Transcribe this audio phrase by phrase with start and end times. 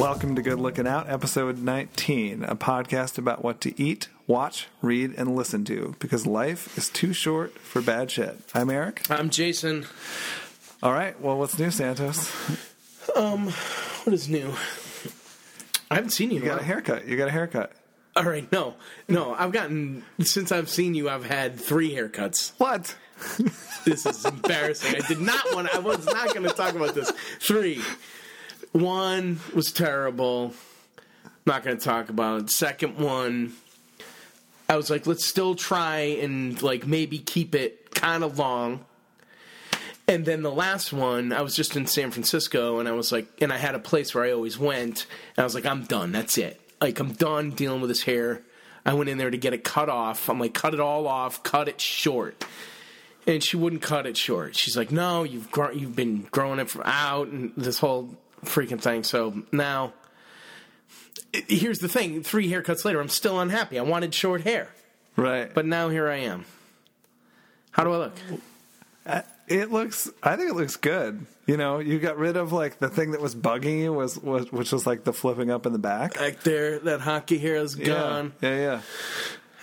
[0.00, 5.12] Welcome to Good Looking Out, episode 19, a podcast about what to eat, watch, read,
[5.18, 8.40] and listen to because life is too short for bad shit.
[8.54, 9.02] I'm Eric.
[9.10, 9.84] I'm Jason.
[10.82, 12.32] All right, well, what's new, Santos?
[13.14, 14.54] Um, what is new?
[15.90, 16.40] I haven't seen you.
[16.40, 17.06] You got a haircut.
[17.06, 17.72] You got a haircut.
[18.16, 18.76] All right, no,
[19.06, 19.34] no.
[19.34, 21.10] I've gotten since I've seen you.
[21.10, 22.52] I've had three haircuts.
[22.56, 22.96] What?
[23.84, 24.94] This is embarrassing.
[25.02, 25.74] I did not want.
[25.74, 27.10] I was not going to talk about this.
[27.40, 27.82] Three.
[28.72, 30.54] One was terrible.
[31.46, 32.50] Not going to talk about it.
[32.50, 33.54] Second one,
[34.68, 38.84] I was like, let's still try and like maybe keep it kind of long.
[40.06, 43.28] And then the last one, I was just in San Francisco, and I was like,
[43.40, 46.12] and I had a place where I always went, and I was like, I'm done.
[46.12, 46.60] That's it.
[46.80, 48.42] Like I'm done dealing with this hair.
[48.84, 50.28] I went in there to get it cut off.
[50.28, 52.44] I'm like, cut it all off, cut it short.
[53.26, 54.56] And she wouldn't cut it short.
[54.56, 58.80] She's like, no, you've gr- you've been growing it from out, and this whole freaking
[58.80, 59.04] thing.
[59.04, 59.92] So now,
[61.32, 63.78] here's the thing: three haircuts later, I'm still unhappy.
[63.78, 64.68] I wanted short hair,
[65.16, 65.52] Right.
[65.52, 66.44] but now here I am.
[67.72, 68.16] How do I look?
[69.48, 71.26] It looks, I think it looks good.
[71.46, 74.52] You know, you got rid of like the thing that was bugging you, was, was
[74.52, 76.14] which was like the flipping up in the back.
[76.14, 78.32] Back there, that hockey hair is gone.
[78.40, 78.80] Yeah, yeah, yeah.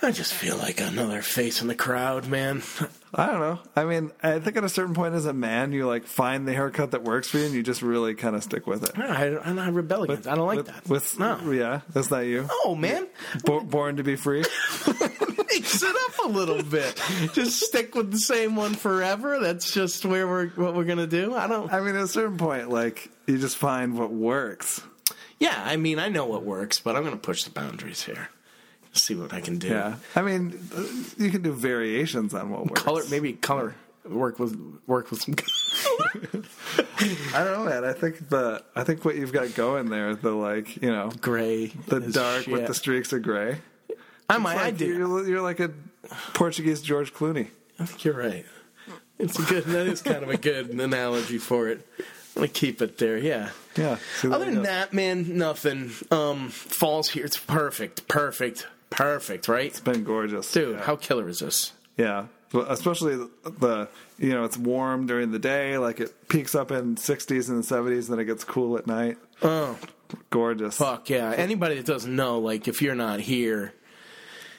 [0.02, 2.62] I just feel like another face in the crowd, man.
[3.14, 3.58] I don't know.
[3.74, 6.52] I mean, I think at a certain point as a man, you like find the
[6.52, 8.98] haircut that works for you, and you just really kind of stick with it.
[8.98, 10.26] I, I'm not rebel against.
[10.26, 10.30] it.
[10.30, 10.88] I don't like with, that.
[10.88, 12.46] With no, yeah, that's not you.
[12.50, 13.06] oh man,
[13.44, 14.44] Bo- born to be free.
[15.58, 17.00] mix it up a little bit.
[17.32, 19.38] Just stick with the same one forever.
[19.40, 21.34] That's just where we're what we're gonna do.
[21.34, 21.72] I don't.
[21.72, 24.80] I mean, at a certain point, like you just find what works.
[25.38, 28.28] Yeah, I mean, I know what works, but I'm gonna push the boundaries here.
[28.98, 29.68] See what I can do.
[29.68, 30.84] Yeah, I mean, uh,
[31.16, 32.82] you can do variations on what works.
[32.82, 35.34] color maybe color work with work with some.
[37.34, 37.84] I don't know, man.
[37.84, 41.66] I think the I think what you've got going there, the like, you know, Gray,
[41.86, 43.58] the as dark with the streaks of gray.
[44.28, 44.56] I might.
[44.58, 44.86] I Like, do.
[44.86, 45.70] You're, you're like a
[46.34, 47.48] Portuguese George Clooney.
[47.78, 48.44] I think you're right.
[49.18, 49.64] It's a good.
[49.64, 51.86] That is kind of a good analogy for it.
[51.98, 53.18] I'm gonna keep it there.
[53.18, 53.50] Yeah.
[53.76, 53.98] Yeah.
[54.24, 55.90] Other than that, man, nothing.
[56.10, 57.24] Um, falls here.
[57.24, 59.48] It's perfect, perfect, perfect.
[59.48, 60.76] Right, it's been gorgeous, dude.
[60.76, 60.82] Yeah.
[60.82, 61.72] How killer is this?
[61.96, 62.26] Yeah,
[62.68, 63.88] especially the,
[64.18, 67.92] you know it's warm during the day, like it peaks up in 60s and 70s,
[68.04, 69.18] and then it gets cool at night.
[69.42, 69.78] Oh,
[70.30, 70.76] Gorgeous.
[70.76, 71.32] fuck yeah!
[71.36, 73.74] Anybody that doesn't know, like, if you're not here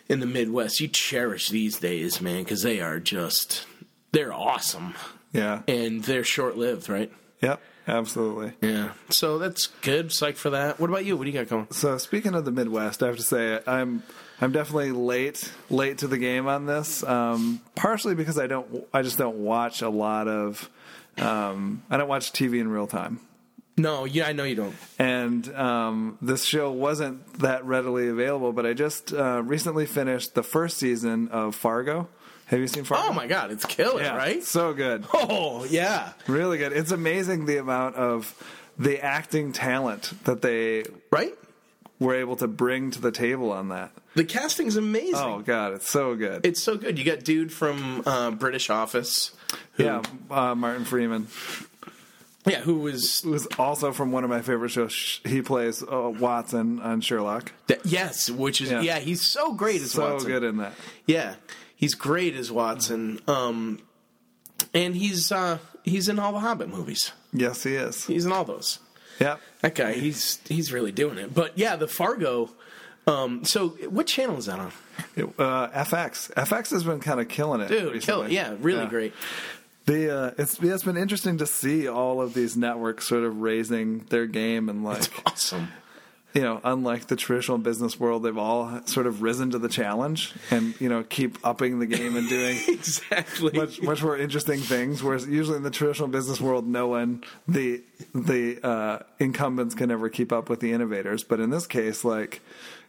[0.07, 3.65] in the Midwest, you cherish these days, man, because they are just
[4.11, 4.95] they're awesome
[5.33, 5.61] Yeah.
[5.67, 7.11] and they're short lived, right?
[7.41, 7.61] Yep.
[7.89, 8.53] Absolutely.
[8.61, 8.91] Yeah.
[9.09, 10.11] So that's good.
[10.11, 10.79] Psych for that.
[10.79, 11.17] What about you?
[11.17, 11.67] What do you got going?
[11.71, 14.03] So speaking of the Midwest, I have to say I'm
[14.39, 17.03] I'm definitely late late to the game on this.
[17.03, 20.69] Um, partially because I don't I just don't watch a lot of
[21.17, 23.19] um, I don't watch TV in real time.
[23.75, 24.75] No, yeah, I know you don't.
[24.99, 28.51] and um, this show wasn't that readily available.
[28.51, 32.09] But I just uh, recently finished the first season of Fargo.
[32.49, 33.09] Have you seen Fargo?
[33.09, 34.43] Oh my god, it's killer, yeah, right?
[34.43, 36.73] So good, Oh yeah, really good.
[36.73, 38.33] It's amazing the amount of
[38.77, 41.33] the acting talent that they right.
[41.99, 43.91] were able to bring to the table on that.
[44.15, 45.15] The casting's amazing.
[45.15, 46.45] Oh god, it's so good.
[46.45, 46.97] It's so good.
[46.97, 49.31] You got dude from uh, British Office.
[49.73, 51.27] Who, yeah, uh, Martin Freeman,
[52.45, 52.61] yeah.
[52.61, 55.21] Who was who was also from one of my favorite shows.
[55.25, 57.51] He plays uh, Watson on Sherlock.
[57.67, 58.81] that, yes, which is Yeah.
[58.81, 58.99] yeah.
[58.99, 60.07] He's so great as well.
[60.07, 60.31] So Watson.
[60.31, 60.73] good in that.
[61.05, 61.35] Yeah,
[61.79, 63.19] he's great as Watson.
[63.27, 63.81] Um,
[64.73, 67.11] and he's uh, he's in all the Hobbit movies.
[67.33, 68.05] Yes, he is.
[68.05, 68.79] He's in all those.
[69.19, 71.33] Yeah, That guy, he's he's really doing it.
[71.33, 72.49] But yeah, the Fargo.
[73.07, 74.71] Um, so what channel is that on?
[75.17, 76.31] Uh, FX.
[76.35, 77.67] FX has been kind of killing it.
[77.69, 78.31] Dude, kill it.
[78.31, 78.89] Yeah, really Yeah.
[78.89, 79.13] great.
[79.85, 83.41] The uh, it's yeah, it's been interesting to see all of these networks sort of
[83.41, 85.69] raising their game and like Awesome.
[86.33, 90.33] You know, unlike the traditional business world, they've all sort of risen to the challenge
[90.51, 93.51] and you know keep upping the game and doing Exactly.
[93.53, 95.01] much much more interesting things.
[95.01, 97.81] Whereas usually in the traditional business world, no one the
[98.13, 101.23] the uh, incumbents can ever keep up with the innovators.
[101.23, 102.41] But in this case, like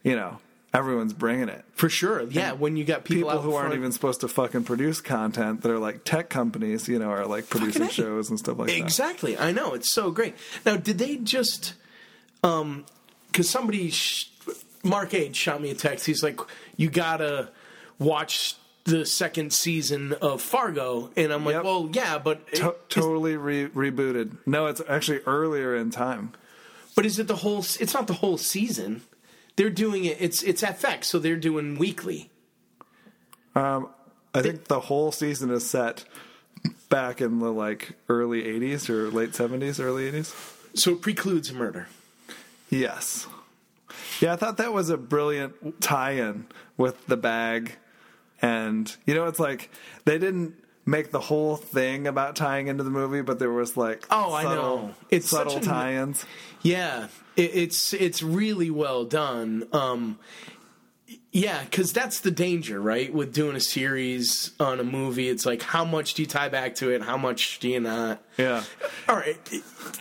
[0.03, 0.39] you know,
[0.75, 1.65] everyone's bringing it.
[1.73, 2.23] For sure.
[2.25, 5.71] Yeah, when you got people, People who aren't even supposed to fucking produce content that
[5.73, 8.77] are like tech companies, you know, are like producing shows and stuff like that.
[8.77, 9.39] Exactly.
[9.39, 9.73] I know.
[9.73, 10.35] It's so great.
[10.67, 11.73] Now, did they just
[12.43, 12.85] um
[13.33, 14.31] cuz somebody sh-
[14.83, 16.07] Mark Age shot me a text.
[16.07, 16.41] He's like
[16.77, 17.51] you got to
[17.99, 21.65] watch the second season of Fargo and I'm like, Yep.
[21.65, 24.39] "Well, yeah, but To- totally re- rebooted.
[24.47, 26.33] No, it's actually earlier in time.
[26.97, 29.03] but is it the whole it's not the whole season.
[29.57, 32.31] They're doing it it's it's FX, so they're doing weekly.
[33.55, 33.89] Um,
[34.35, 36.05] I think the whole season is set
[36.89, 40.35] back in the like early 80s or late 70s, early 80s.
[40.75, 41.89] So it precludes murder.
[42.71, 43.27] Yes.
[44.21, 46.47] Yeah, I thought that was a brilliant tie-in
[46.77, 47.77] with the bag,
[48.41, 49.71] and you know, it's like
[50.05, 50.55] they didn't
[50.87, 54.45] make the whole thing about tying into the movie, but there was like Oh, I
[54.45, 54.95] know.
[55.11, 56.25] It's subtle tie-ins.
[56.63, 59.67] Yeah, it, it's it's really well done.
[59.73, 60.19] Um,
[61.33, 63.13] yeah, because that's the danger, right?
[63.13, 66.75] With doing a series on a movie, it's like how much do you tie back
[66.77, 67.03] to it?
[67.03, 68.23] How much do you not?
[68.37, 68.65] Yeah,
[69.09, 69.37] All right,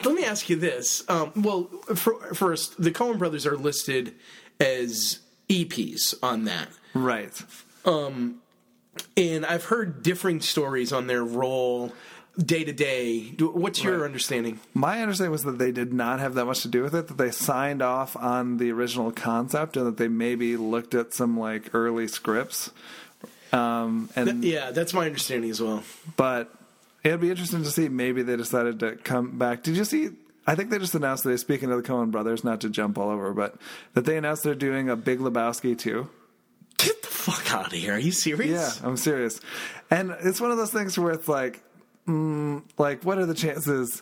[0.03, 1.03] let me ask you this.
[1.07, 1.65] Um, well,
[1.95, 4.15] for, first, the Coen Brothers are listed
[4.59, 7.39] as EPs on that, right.
[7.85, 8.41] Um,
[9.15, 11.93] and I've heard differing stories on their role
[12.45, 13.35] day to day.
[13.39, 14.05] What's your Right.
[14.05, 14.59] understanding?
[14.73, 17.07] My understanding was that they did not have that much to do with it.
[17.07, 21.37] That they signed off on the original concept, and that they maybe looked at some
[21.39, 22.71] like early scripts.
[23.51, 25.83] Um, and Yeah, that's my understanding as well.
[26.15, 26.53] but
[27.03, 27.89] it'd be interesting to see.
[27.89, 29.63] Maybe they decided to come back.
[29.63, 30.09] Did you see?
[30.47, 31.37] I think they just announced today.
[31.37, 33.55] Speaking of the Coen Brothers, not to jump all over, but
[33.93, 36.09] that they announced they're doing a Big Lebowski too.
[36.77, 37.93] Get the fuck out of here!
[37.95, 38.79] Are you serious?
[38.81, 39.41] Yeah, I'm serious.
[39.91, 41.61] And it's one of those things where it's like,
[42.09, 44.01] mm, like what are the chances?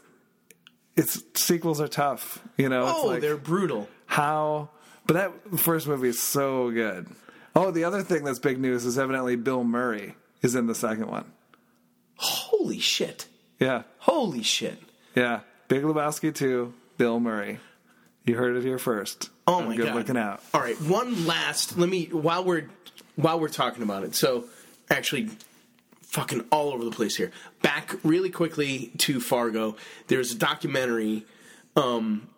[0.96, 2.92] It's sequels are tough, you know.
[2.98, 3.88] Oh, like, they're brutal.
[4.08, 4.70] how
[5.06, 7.08] but that first movie is so good
[7.56, 11.08] oh the other thing that's big news is evidently bill murray is in the second
[11.08, 11.24] one
[12.16, 13.28] Holy shit!
[13.60, 14.78] yeah Holy shit!
[15.16, 17.60] yeah big lebowski 2 bill murray
[18.26, 19.96] you heard it here first Oh I'm my good god!
[19.96, 21.78] looking out All right, one last.
[21.78, 22.68] Let me while we're
[23.16, 24.14] while we're talking about it.
[24.14, 24.44] So
[24.90, 25.30] actually,
[26.08, 27.32] fucking all over the place here.
[27.62, 29.76] Back really quickly to Fargo.
[30.08, 31.26] There's a documentary.
[31.76, 32.30] Um,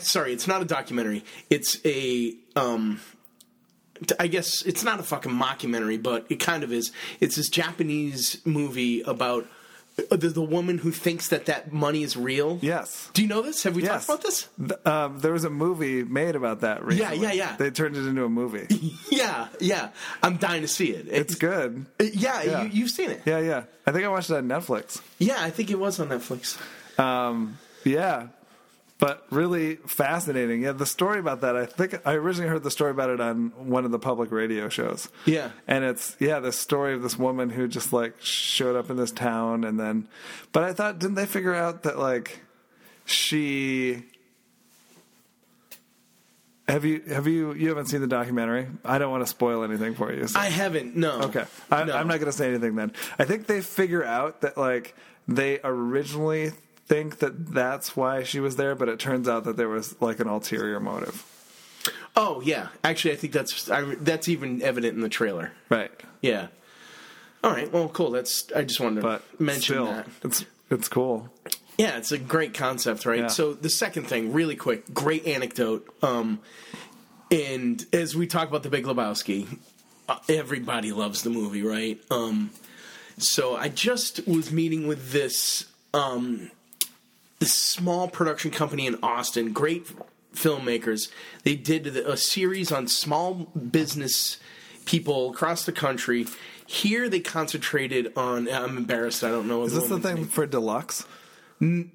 [0.00, 1.24] sorry, it's not a documentary.
[1.50, 2.34] It's a.
[2.54, 3.00] Um,
[4.20, 6.92] I guess it's not a fucking mockumentary, but it kind of is.
[7.20, 9.46] It's this Japanese movie about
[9.96, 12.58] the, the woman who thinks that that money is real.
[12.60, 13.62] yes Do you know this?
[13.62, 14.48] Have we yes talked about this?
[14.58, 17.18] Th- um, there was a movie made about that recently.
[17.18, 17.50] yeah, yeah.
[17.50, 17.56] Yeah.
[17.56, 18.66] They turned it into a movie
[19.10, 19.88] Yeah, yeah.
[20.22, 21.06] I'm dying to see it.
[21.10, 22.62] it's good Yeah, Yeah.
[22.64, 23.22] You, you've seen it.
[23.24, 26.08] yeah yeah i think i watched it on netflix Yeah, I think it was on
[26.08, 26.58] Netflix.
[27.00, 28.28] Um, yeah,
[28.98, 30.62] but really fascinating.
[30.62, 31.54] Yeah, the story about that.
[31.56, 34.68] I think I originally heard the story about it on one of the public radio
[34.68, 35.08] shows.
[35.26, 35.50] Yeah.
[35.68, 39.10] and it's yeah, the story of this woman who just like showed up in this
[39.12, 40.08] town, and then.
[40.52, 42.40] But I thought, didn't they figure out that like
[43.04, 44.04] she.
[46.68, 48.66] Have you have you you haven't seen the documentary?
[48.84, 50.26] I don't want to spoil anything for you.
[50.26, 50.96] so- I haven't.
[50.96, 51.20] No.
[51.22, 51.94] Okay, I, No.
[51.94, 52.92] I'm not going to say anything then.
[53.20, 54.96] I think they figure out that like
[55.28, 56.50] they originally
[56.86, 60.20] think that that's why she was there, but it turns out that there was like
[60.20, 61.24] an ulterior motive.
[62.14, 62.68] Oh yeah.
[62.82, 65.52] Actually, I think that's I, that's even evident in the trailer.
[65.68, 65.90] Right,
[66.22, 66.48] Yeah.
[67.44, 67.70] All right.
[67.70, 68.10] Well, cool.
[68.10, 68.50] That's.
[68.56, 70.06] I just wanted to but mention still, that.
[70.24, 71.28] it's it's cool.
[71.78, 73.20] Yeah, it's a great concept, right?
[73.20, 73.26] Yeah.
[73.28, 75.86] So the second thing, really quick, great anecdote.
[76.02, 76.40] Um,
[77.30, 79.58] and as we talk about the Big Lebowski,
[80.08, 82.00] uh, everybody loves the movie, right?
[82.10, 82.50] Um,
[83.18, 86.50] so I just was meeting with this um,
[87.38, 89.86] this small production company in Austin, great
[90.34, 91.10] filmmakers.
[91.44, 94.38] They did a series on small business
[94.84, 96.26] people across the country.
[96.66, 98.48] Here they concentrated on.
[98.50, 99.22] I'm embarrassed.
[99.24, 99.62] I don't know.
[99.64, 101.04] Is this the thing for deluxe?
[101.60, 101.88] The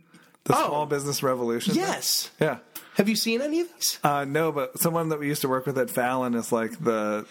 [0.50, 0.68] Oh.
[0.68, 1.74] small business revolution.
[1.74, 1.84] thing?
[1.84, 2.32] Yes.
[2.40, 2.58] Yeah.
[2.96, 4.00] Have you seen any of these?
[4.04, 7.26] Uh, no, but someone that we used to work with at Fallon is like the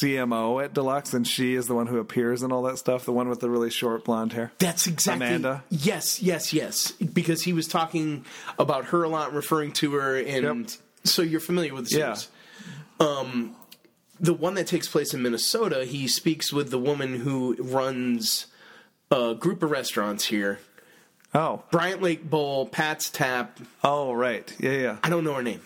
[0.00, 3.04] CMO at Deluxe, and she is the one who appears in all that stuff.
[3.04, 4.52] The one with the really short blonde hair.
[4.58, 5.62] That's exactly Amanda?
[5.70, 6.92] Yes, yes, yes.
[6.92, 8.24] Because he was talking
[8.58, 10.80] about her a lot, referring to her, and Yep.
[11.04, 12.16] so you're familiar with the Yeah.
[12.98, 13.54] Um,
[14.18, 18.46] the one that takes place in Minnesota, he speaks with the woman who runs
[19.10, 20.58] a group of restaurants here.
[21.34, 23.58] Oh, Bryant Lake Bowl, Pat's Tap.
[23.84, 24.52] oh, right.
[24.58, 24.96] Yeah, yeah.
[25.02, 25.60] I don't know her name.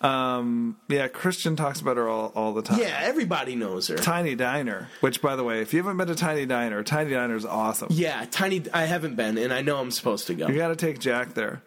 [0.00, 2.78] Um, yeah, Christian talks about her all, all the time.
[2.78, 3.96] Yeah, everybody knows her.
[3.96, 7.34] Tiny Diner, which, by the way, if you haven't been to Tiny Diner, Tiny Diner
[7.34, 7.88] is awesome.
[7.90, 8.62] Yeah, tiny.
[8.72, 10.46] I haven't been, and I know I'm supposed to go.
[10.48, 11.62] You got to take Jack there.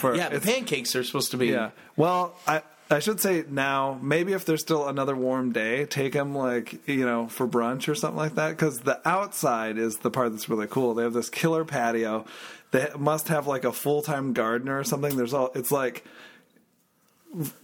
[0.00, 1.48] For- yeah, the pancakes are supposed to be.
[1.48, 1.70] Yeah.
[1.96, 6.34] Well, I I should say now, maybe if there's still another warm day, take them
[6.34, 8.50] like you know for brunch or something like that.
[8.50, 10.94] Because the outside is the part that's really cool.
[10.94, 12.26] They have this killer patio.
[12.70, 15.16] They must have like a full time gardener or something.
[15.16, 15.50] There's all.
[15.54, 16.04] It's like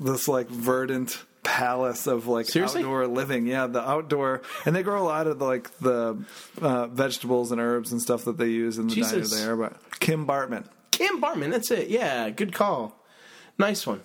[0.01, 2.83] this like verdant palace of like Seriously?
[2.83, 3.47] outdoor living.
[3.47, 6.19] Yeah, the outdoor, and they grow a lot of the, like the
[6.61, 9.31] uh, vegetables and herbs and stuff that they use in the Jesus.
[9.31, 9.57] diner there.
[9.57, 10.65] But Kim Bartmann.
[10.91, 11.89] Kim Bartmann, that's it.
[11.89, 12.95] Yeah, good call.
[13.59, 14.03] Nice one.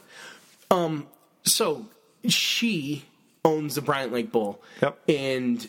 [0.72, 1.08] Um,
[1.44, 1.88] so
[2.28, 3.06] she
[3.46, 4.62] owns the Bryant Lake Bowl.
[4.82, 5.00] Yep.
[5.10, 5.68] And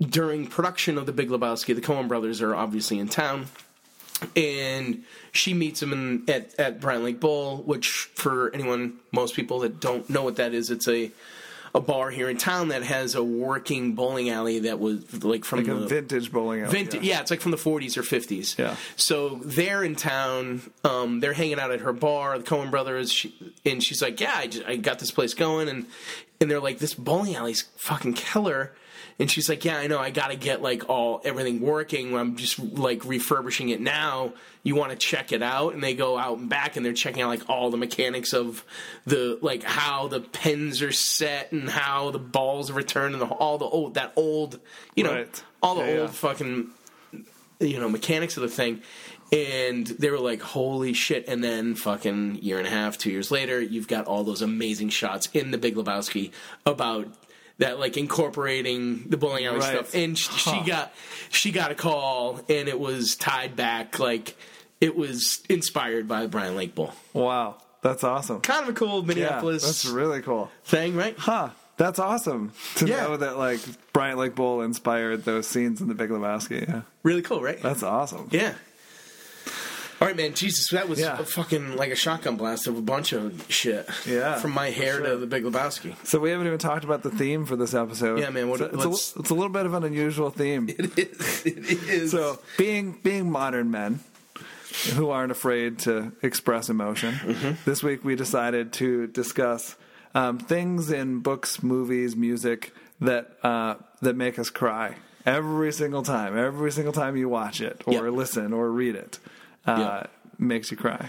[0.00, 3.46] during production of The Big Lebowski, the Coen brothers are obviously in town.
[4.34, 9.60] And she meets him in, at at Bryant Lake Bowl, which for anyone, most people
[9.60, 11.10] that don't know what that is, it's a
[11.76, 15.58] a bar here in town that has a working bowling alley that was like from
[15.58, 16.72] Like the a vintage bowling alley.
[16.72, 17.20] Vintage, yeah.
[17.20, 18.56] it's like from the 40s or 50s.
[18.56, 18.76] Yeah.
[18.96, 20.62] So they're in town.
[20.84, 24.34] Um, they're hanging out at her bar, the Coen brothers, she, and she's like, "Yeah,
[24.34, 25.86] I, just, I got this place going," and
[26.40, 28.72] and they're like, "This bowling alley's fucking killer."
[29.18, 29.98] And she's like, "Yeah, I know.
[29.98, 32.14] I got to get like all everything working.
[32.14, 34.34] I'm just like refurbishing it now.
[34.62, 37.22] You want to check it out?" And they go out and back, and they're checking
[37.22, 38.62] out like all the mechanics of
[39.06, 43.56] the like how the pins are set and how the balls return and the, all
[43.56, 44.60] the old that old
[44.94, 45.42] you know Right.
[45.62, 46.06] all the Yeah, old yeah.
[46.08, 46.70] fucking
[47.60, 48.82] you know mechanics of the thing
[49.32, 53.30] and they were like holy shit and then fucking year and a half two years
[53.30, 56.30] later you've got all those amazing shots in the big lebowski
[56.66, 57.08] about
[57.58, 59.72] that like incorporating the bowling alley Right.
[59.74, 60.52] stuff and sh- Huh.
[60.62, 60.92] she got
[61.30, 64.36] she got a call and it was tied back like
[64.80, 68.40] it was inspired by the bryant lake bowl Wow, that's awesome.
[68.40, 70.50] kind of a cool Yeah, minneapolis that's really cool.
[70.64, 71.50] thing right Huh.
[71.78, 73.02] That's awesome to Yeah.
[73.04, 73.60] know that like
[73.92, 76.66] Bryant Lake Bowl inspired those scenes in The Big Lebowski.
[76.66, 78.28] Yeah, really cool right that's awesome.
[78.32, 78.54] Yeah.
[80.00, 80.34] All right, man.
[80.34, 81.18] Jesus, that was Yeah.
[81.18, 83.88] a fucking like a shotgun blast of a bunch of shit.
[84.06, 85.06] Yeah, From my hair sure.
[85.06, 85.94] to the Big Lebowski.
[86.04, 88.18] So we haven't even talked about the theme for this episode.
[88.18, 90.68] Yeah, man, what- So it's, a, it's a little bit of an unusual theme.
[90.78, 91.46] It is.
[91.46, 92.10] It is.
[92.10, 94.00] So being being modern men
[94.94, 97.50] who aren't afraid to express emotion, Mm-hmm.
[97.64, 99.76] this week we decided to discuss
[100.14, 106.36] um, things in books, movies, music that uh, that make us cry every single time.
[106.36, 108.00] Every single time you watch it or Yeah.
[108.10, 109.18] listen or read it,
[109.66, 110.06] uh, Yeah.
[110.38, 111.08] makes you cry.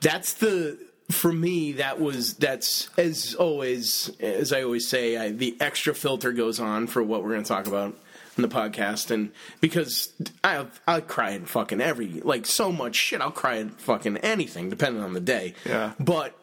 [0.00, 0.78] that's the
[1.10, 6.32] for me that was that's as always as i always say I, the extra filter
[6.32, 7.94] goes on for what we're going to talk about
[8.36, 9.30] in the podcast and
[9.62, 10.12] because
[10.44, 14.68] i i'll cry at fucking every like so much shit i'll cry at fucking anything
[14.68, 15.94] depending on the day Yeah.
[15.98, 16.36] but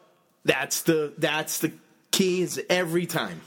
[0.44, 1.72] that's the that's the
[2.10, 3.40] key is every time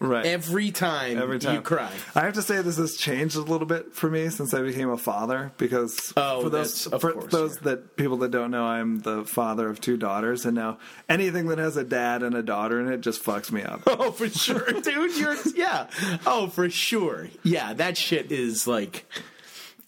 [0.00, 0.26] Right.
[0.26, 3.66] every time Every time you cry I have to say this has changed a little
[3.66, 7.54] bit for me since I became a father because Oh, for those for course, those
[7.56, 7.60] yeah.
[7.64, 10.78] that people that don't know, I'm the father of two daughters, and now
[11.08, 13.82] anything that has a dad and a daughter in it just fucks me up.
[13.88, 15.16] Oh, for sure, dude.
[15.16, 15.88] You're yeah.
[16.26, 17.28] Oh, for sure.
[17.42, 19.04] Yeah, that shit is like.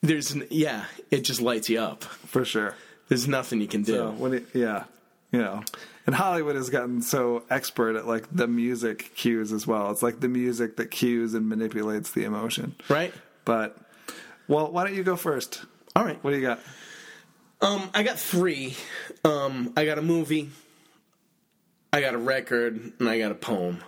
[0.03, 2.03] There's yeah, it just lights you up.
[2.05, 2.75] for sure.
[3.09, 3.93] There's nothing you can do.
[3.95, 4.85] So when it, yeah,
[5.33, 5.63] you know,
[6.07, 9.91] and Hollywood has gotten so expert at like the music cues as well.
[9.91, 12.75] It's like the music that cues and manipulates the emotion.
[12.89, 13.15] right?
[13.45, 13.77] But
[14.49, 15.65] well, why don't you go first?
[15.95, 16.23] All right.
[16.23, 16.61] What do you got?
[17.61, 18.77] Um, I got three.
[19.25, 20.51] Um, I got a movie.
[21.93, 23.83] I got a record, and I got a poem.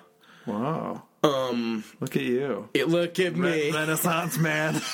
[0.47, 3.71] Wow, Um, look at you, it, look at me.
[3.71, 4.81] Renaissance man.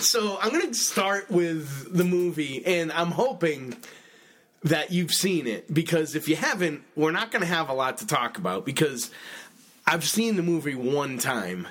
[0.00, 3.76] So I'm going to start with the movie, and I'm hoping
[4.64, 7.98] that you've seen it because if you haven't, we're not going to have a lot
[7.98, 9.10] to talk about because
[9.86, 11.68] I've seen the movie one time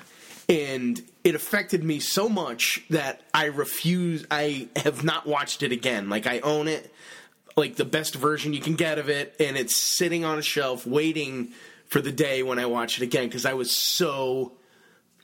[0.48, 4.26] and it affected me so much that I refuse.
[4.30, 6.08] I have not watched it again.
[6.08, 6.92] Like I own it,
[7.58, 10.86] like the best version you can get of it, and it's sitting on a shelf
[10.86, 11.52] waiting
[11.86, 14.52] for the day when I watch it again because I was so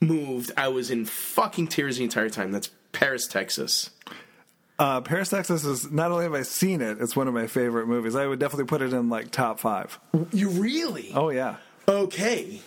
[0.01, 0.51] moved.
[0.57, 2.51] I was in fucking tears the entire time.
[2.51, 3.89] That's Paris, Texas.
[4.77, 7.87] Uh, Paris, Texas is not only have I seen it, it's one of my favorite
[7.87, 8.15] movies.
[8.15, 9.97] I would definitely put it in like top five.
[10.33, 11.11] You really?
[11.13, 11.57] Oh yeah.
[11.87, 12.61] Okay.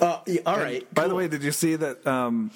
[0.00, 0.92] Uh, yeah, all right.
[0.94, 2.52] By the way, did you see that um,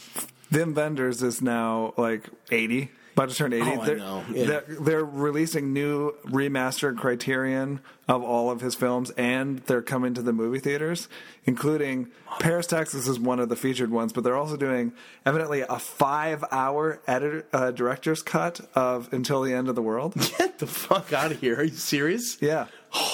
[0.52, 3.70] Wim Wenders is now like eighty, about to turn eighty?
[3.70, 4.46] Oh, they're, know, yeah.
[4.46, 10.22] they're, they're releasing new remastered Criterion of all of his films, and they're coming to
[10.22, 11.08] the movie theaters,
[11.44, 12.08] including
[12.40, 14.92] Paris, Texas is one of the featured ones, but they're also doing
[15.24, 20.14] evidently a five-hour editor uh, director's cut of Until the End of the World.
[20.38, 21.56] get the fuck out of here.
[21.56, 22.38] Are you serious?
[22.40, 22.66] Yeah.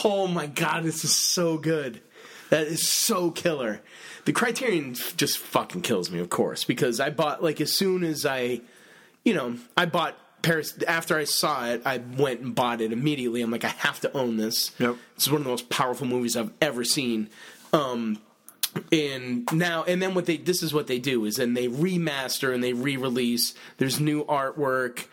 [0.04, 2.00] Oh my god, this is so good.
[2.50, 3.80] That is so killer.
[4.24, 8.24] The Criterion just fucking kills me, of course, because I bought like as soon as
[8.24, 8.60] I,
[9.24, 11.82] you know, I bought Paris after I saw it.
[11.84, 13.42] I went and bought it immediately.
[13.42, 14.72] I'm like, I have to own this.
[14.78, 14.96] Yep.
[15.14, 17.28] This is one of the most powerful movies I've ever seen.
[17.72, 18.18] Um,
[18.92, 22.54] and now and then what they this is what they do is then they remaster
[22.54, 23.54] and they re-release.
[23.78, 25.06] There's new artwork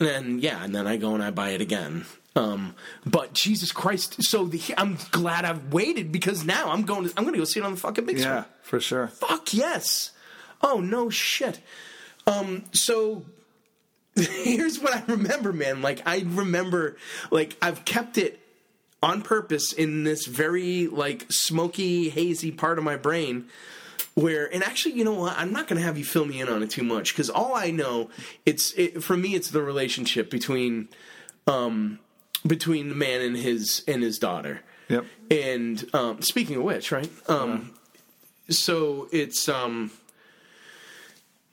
[0.00, 2.04] and yeah, and then I go and I buy it again.
[2.36, 4.22] Um, but Jesus Christ!
[4.22, 7.08] So the, I'm glad I've waited because now I'm going.
[7.08, 8.34] To, I'm going to go see it on the fucking big screen.
[8.34, 9.08] Yeah, for sure.
[9.08, 10.12] Fuck yes!
[10.62, 11.60] Oh no shit.
[12.28, 13.24] Um, so
[14.14, 15.82] here's what I remember, man.
[15.82, 16.96] Like I remember,
[17.30, 18.40] like I've kept it
[19.02, 23.46] on purpose in this very like smoky, hazy part of my brain
[24.14, 26.48] where and actually you know what i'm not going to have you fill me in
[26.48, 28.10] on it too much because all i know
[28.44, 30.88] it's it, for me it's the relationship between
[31.46, 32.00] um
[32.44, 35.04] between the man and his and his daughter Yep.
[35.30, 37.72] and um speaking of which right um
[38.50, 39.92] so it's um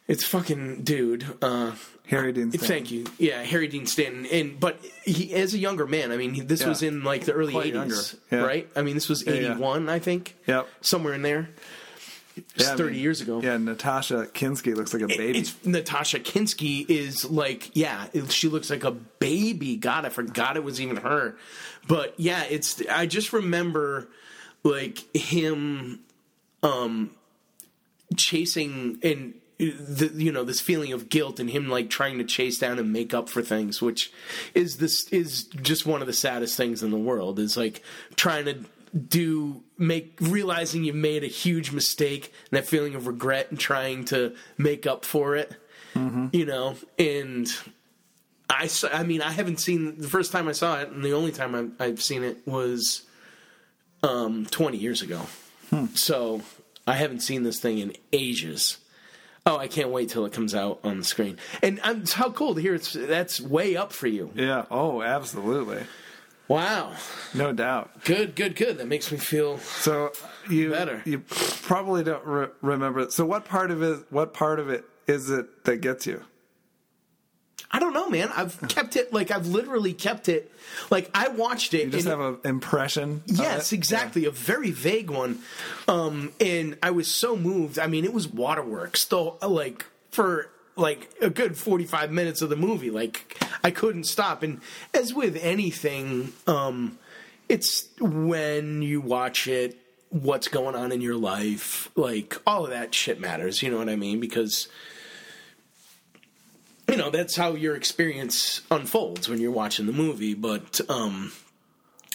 [0.07, 1.71] it's fucking dude uh
[2.07, 2.67] Harry Dean Stanton.
[2.67, 3.05] Thank you.
[3.17, 6.11] Yeah, Harry Dean Stanton, and but he as a younger man.
[6.11, 6.69] I mean, this Yeah.
[6.69, 8.41] was in like the early eighties, Yeah.
[8.43, 8.69] right?
[8.75, 9.33] I mean, this was yeah.
[9.33, 10.35] eighty one, I think.
[10.47, 10.67] Yep.
[10.81, 11.49] somewhere in there.
[12.37, 13.41] It's Yeah, I thirty mean, years ago.
[13.41, 15.39] Yeah, Natasha Kinski looks like a baby.
[15.39, 19.77] It's Natasha Kinski is like, yeah, it- she looks like a baby.
[19.77, 21.37] God, I forgot it was even her.
[21.87, 22.83] But yeah, it's.
[22.91, 24.09] I just remember
[24.63, 26.01] like him,
[26.61, 27.11] um,
[28.17, 32.59] chasing and the you know this feeling of guilt and him like trying to chase
[32.59, 34.11] down and make up for things, which
[34.53, 37.39] is this is just one of the saddest things in the world.
[37.39, 37.81] Is like
[38.15, 38.65] trying to
[38.97, 44.05] do make realizing you made a huge mistake and that feeling of regret and trying
[44.05, 45.53] to make up for it
[46.31, 46.75] you know?
[46.99, 47.47] And
[48.49, 51.31] I, I mean i haven't seen the first time i saw it and the only
[51.31, 53.03] time I've, I've seen it was
[54.03, 55.21] um 20 years ago.
[55.95, 56.41] So
[56.85, 58.77] i haven't seen this thing in ages
[59.47, 62.31] oh i can't wait till it comes out on the screen and I'm, it's how
[62.31, 64.65] cool to hear it's that's way up for you yeah.
[64.71, 65.83] Oh, absolutely.
[66.47, 66.93] wow
[67.33, 68.03] No doubt.
[68.05, 70.11] good good good that makes me feel So
[70.49, 71.01] you Better.
[71.05, 73.09] you probably don't re- remember.
[73.09, 74.05] So what part of it?
[74.09, 76.23] What part of it is it that gets you?
[77.71, 78.29] I don't know, man.
[78.35, 80.51] I've kept it like I've literally kept it
[80.89, 81.85] like I watched it.
[81.85, 83.23] You just and- have an impression.
[83.25, 84.25] Yes, exactly.
[84.25, 85.39] A very vague one.
[85.87, 87.79] Um, and I was so moved.
[87.79, 92.55] I mean, it was waterworks, though, like, for like a good 45 minutes of the
[92.55, 92.91] movie.
[92.91, 94.43] Like, I couldn't stop.
[94.43, 94.61] And
[94.93, 96.97] as with anything, um,
[97.47, 99.77] it's when you watch it,
[100.09, 103.61] what's going on in your life, like, all of that shit matters.
[103.63, 104.19] You know what I mean?
[104.19, 104.67] Because.
[106.89, 111.31] You know that's how your experience unfolds when you're watching the movie, but um,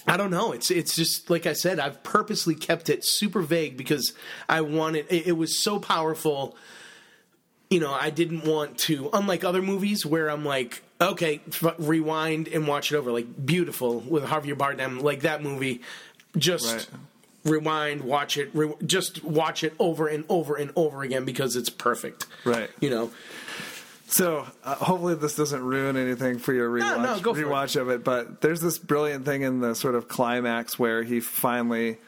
[0.06, 0.52] I don't know.
[0.52, 1.80] It's it's just like I said.
[1.80, 4.12] I've purposely kept it super vague because
[4.48, 5.06] I wanted.
[5.10, 6.56] It, it was so powerful.
[7.68, 9.10] You know, I didn't want to.
[9.12, 13.10] Unlike other movies where I'm like, okay, f- rewind and watch it over.
[13.12, 15.80] Like Biutiful with Javier Bardem, like that movie.
[16.36, 16.86] Just Right.
[17.44, 18.50] rewind, watch it.
[18.54, 22.26] Re- just watch it over and over and over again because it's perfect.
[22.44, 22.70] Right.
[22.80, 23.10] You know.
[24.10, 27.76] So uh, hopefully this doesn't ruin anything for your rewatch, no, go for it.
[27.76, 28.04] of it.
[28.04, 31.98] But there's this brilliant thing in the sort of climax where he finally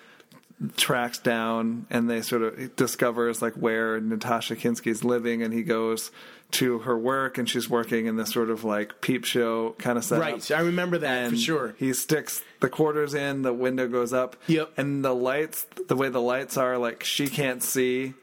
[0.76, 6.10] tracks down and they sort of discovers like where Natasha Kinski's living, and he goes
[6.52, 10.04] to her work, and she's working in this sort of like peep show kind of
[10.04, 10.24] setup.
[10.24, 10.50] Right.
[10.50, 11.74] I remember that for sure.
[11.78, 14.36] He sticks the quarters in, the window goes up.
[14.48, 14.72] Yep.
[14.76, 18.14] And the lights, the way the lights are, like she can't see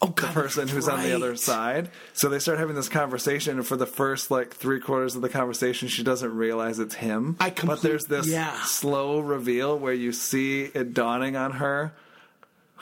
[0.00, 1.90] Oh the person who's on the other side.
[2.12, 5.28] So they start having this conversation, and for the first like three quarters of the
[5.28, 7.36] conversation, she doesn't realize it's him.
[7.40, 8.62] I but there's this yeah.
[8.62, 11.94] slow reveal where you see it dawning on her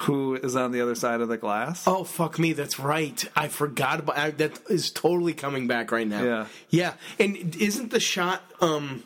[0.01, 1.85] who is on the other side of the glass.
[1.87, 3.25] Oh fuck me, that's right.
[3.35, 4.61] I forgot about I, that.
[4.69, 6.23] Is totally coming back right now.
[6.23, 6.47] Yeah.
[6.69, 6.93] yeah.
[7.19, 9.05] And isn't the shot um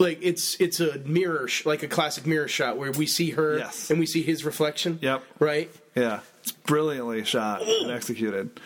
[0.00, 3.58] like it's it's a mirror, sh- like a classic mirror shot where we see her
[3.58, 3.88] Yes.
[3.90, 4.98] and we see his reflection.
[5.00, 5.22] Yep.
[5.38, 5.70] Right.
[5.94, 8.60] Yeah, it's brilliantly shot and executed.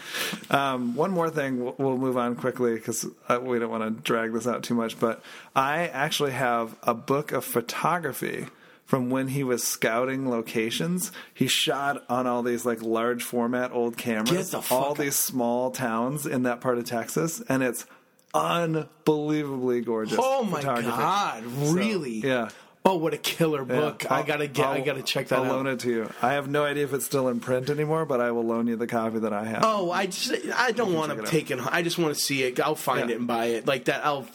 [0.51, 3.07] Um, one more thing, we'll, we'll move on quickly because
[3.41, 4.99] we don't want to drag this out too much.
[4.99, 5.23] But
[5.55, 8.47] I actually have a book of photography
[8.85, 11.13] from when he was scouting locations.
[11.33, 16.27] He shot on all these like large format old cameras, the all these small towns
[16.27, 17.87] in that part of Texas, and it's
[18.35, 20.19] unbelievably gorgeous.
[20.21, 21.45] Oh my god!
[21.45, 22.19] Really?
[22.27, 22.49] yeah.
[22.89, 24.11] Oh, what a killer book!
[24.11, 24.65] I I'll- gotta get.
[24.67, 25.51] I I'll- gotta check that I'll out.
[25.53, 26.11] loan it to you.
[26.23, 28.77] I have no idea if it's still in print anymore, but I will loan you
[28.77, 29.61] the copy that I have.
[29.65, 31.59] Oh, I just I don't want to take it.
[31.71, 32.59] I just want to see it.
[32.61, 33.17] I'll find Yeah.
[33.17, 33.67] it and buy it.
[33.67, 34.05] Like that.
[34.07, 34.27] I'll.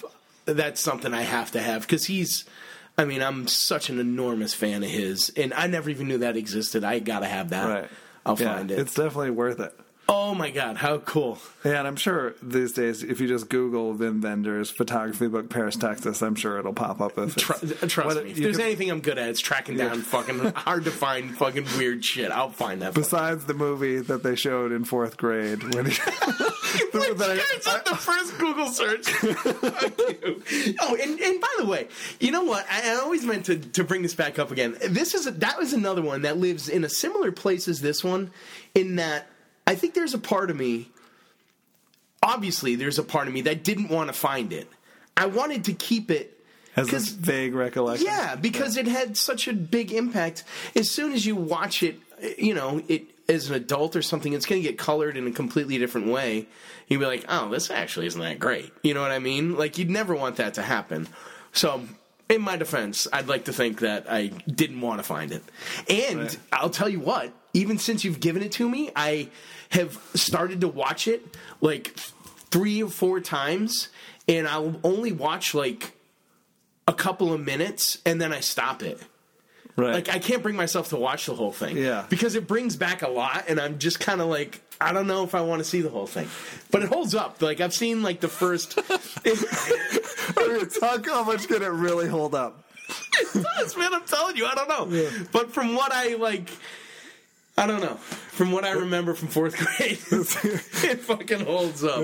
[0.46, 2.46] That's something I have to have because he's.
[2.98, 6.38] I mean, I'm such an enormous fan of his, and I never even knew that
[6.38, 6.84] existed.
[6.84, 7.68] I gotta have that.
[7.68, 7.90] right.
[8.26, 8.78] I'll Yeah, find it.
[8.78, 9.74] It's definitely worth it.
[10.16, 11.40] Oh my god, how cool!
[11.66, 15.76] Yeah, and I'm sure these days, if you just Google Wim Wenders photography book Paris,
[15.76, 17.18] Texas, I'm sure it'll pop up.
[17.18, 18.30] If Tr- uh, trust what- me.
[18.32, 21.66] If there's can- anything I'm good at, it's tracking down fucking hard to find fucking
[21.78, 22.30] weird shit.
[22.32, 22.94] I'll find that.
[22.94, 25.92] Besides the movie that they showed in fourth grade, when he,
[26.94, 29.08] Which that I- out the first Google search.
[30.80, 31.88] Oh, and, and by the way,
[32.20, 32.66] you know what?
[32.70, 34.78] I, I always meant to, to bring this back up again.
[34.90, 38.04] This is a, that was another one that lives in a similar place as this
[38.04, 38.30] one,
[38.76, 39.28] in that
[39.66, 40.90] I think there's a part of me.
[42.22, 44.68] Obviously, there's a part of me that didn't want to find it.
[45.18, 46.40] I wanted to keep it
[46.76, 48.06] As this vague recollection.
[48.08, 50.44] yeah, because it had such a big impact.
[50.76, 52.00] As soon as you watch it,
[52.38, 55.32] you know, it as an adult or something, it's going to get colored in a
[55.32, 56.48] completely different way.
[56.88, 58.72] You'd be like, oh, this actually isn't that great.
[58.84, 59.56] You know what I mean?
[59.58, 61.08] Like, you'd never want that to happen.
[61.54, 61.84] So,
[62.30, 65.44] in my defense, I'd like to think that I didn't want to find it.
[65.90, 66.38] And Right.
[66.52, 69.30] I'll tell you what, even since you've given it to me, I
[69.70, 71.96] have started to watch it like
[72.52, 73.90] three or four times,
[74.28, 75.94] and I'll only watch like
[76.88, 79.00] a couple of minutes, and then I stop it.
[79.76, 79.94] Right.
[79.94, 81.78] Like I can't bring myself to watch the whole thing.
[81.78, 82.06] Yeah.
[82.10, 85.24] Because it brings back a lot and I'm just kind of like I don't know
[85.24, 86.28] if I want to see the whole thing.
[86.70, 87.42] But it holds up.
[87.42, 88.76] Like I've seen like the first
[90.82, 92.64] how, how much can it really hold up?
[93.14, 95.10] it does, man, I'm telling you, I don't know.
[95.32, 96.50] But from what I like
[97.58, 97.96] I don't know.
[97.96, 100.00] From what I remember from 4th grade,
[100.92, 102.00] it fucking holds up.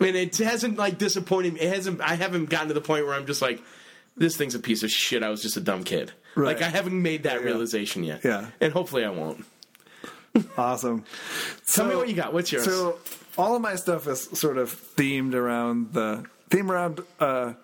[0.00, 1.60] And it hasn't like disappointed me.
[1.60, 3.60] It hasn't I haven't gotten to the point where I'm just like
[4.16, 5.22] this thing's a piece of shit.
[5.22, 6.12] I was just a dumb kid.
[6.36, 6.46] Right.
[6.56, 7.46] Like I haven't made that Yeah.
[7.46, 8.24] realization yet.
[8.24, 8.46] Yeah.
[8.60, 9.44] And hopefully I won't.
[10.58, 11.04] Awesome.
[11.72, 12.32] Tell me what you got.
[12.32, 12.64] What's yours?
[12.64, 12.98] So
[13.38, 17.54] all of my stuff is sort of themed around the theme around uh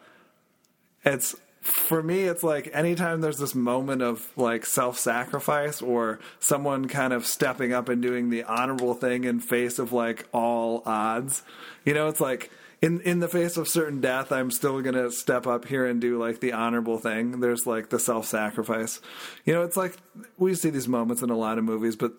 [1.04, 1.34] it's
[1.72, 7.26] for me it's like anytime there's this moment of like self-sacrifice or someone kind of
[7.26, 11.42] stepping up and doing the honorable thing in face of like all odds
[11.84, 12.50] you know it's like
[12.82, 16.18] in in the face of certain death i'm still to step up here and do
[16.18, 17.40] like the honorable thing.
[17.40, 19.00] There's like the self-sacrifice.
[19.44, 19.96] You know it's like
[20.38, 22.12] we see these moments in a lot of movies but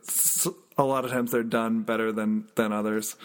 [0.78, 3.16] a lot of times they're done better than than others.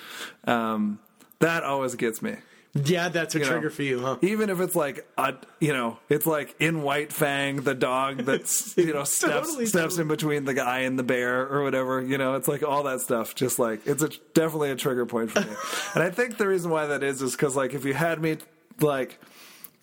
[0.45, 0.99] Um
[1.39, 2.37] that always gets me
[2.85, 4.17] yeah, that's a you know, trigger for you, huh?
[4.23, 8.77] Even if it's like a, you know, it's like in White Fang, the dog that's
[8.77, 10.03] you know steps Totally, steps totally.
[10.03, 12.01] in between the guy and the bear or whatever.
[12.01, 13.35] You know, it's like all that stuff.
[13.35, 15.47] Just like it's a definitely a trigger point for me.
[15.95, 18.39] and I think the reason why that is is because like if you had me
[18.81, 19.19] like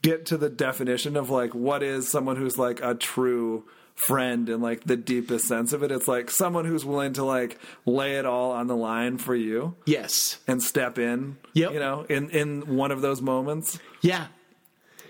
[0.02, 4.60] get to the definition of like what is someone who's like a true friend in
[4.62, 8.26] like the deepest sense of it, it's like someone who's willing to like lay it
[8.26, 10.40] all on the line for you Yes.
[10.48, 11.38] and step in.
[11.54, 11.74] Yep.
[11.74, 13.80] You know, in in one of those moments.
[14.02, 14.28] Yeah.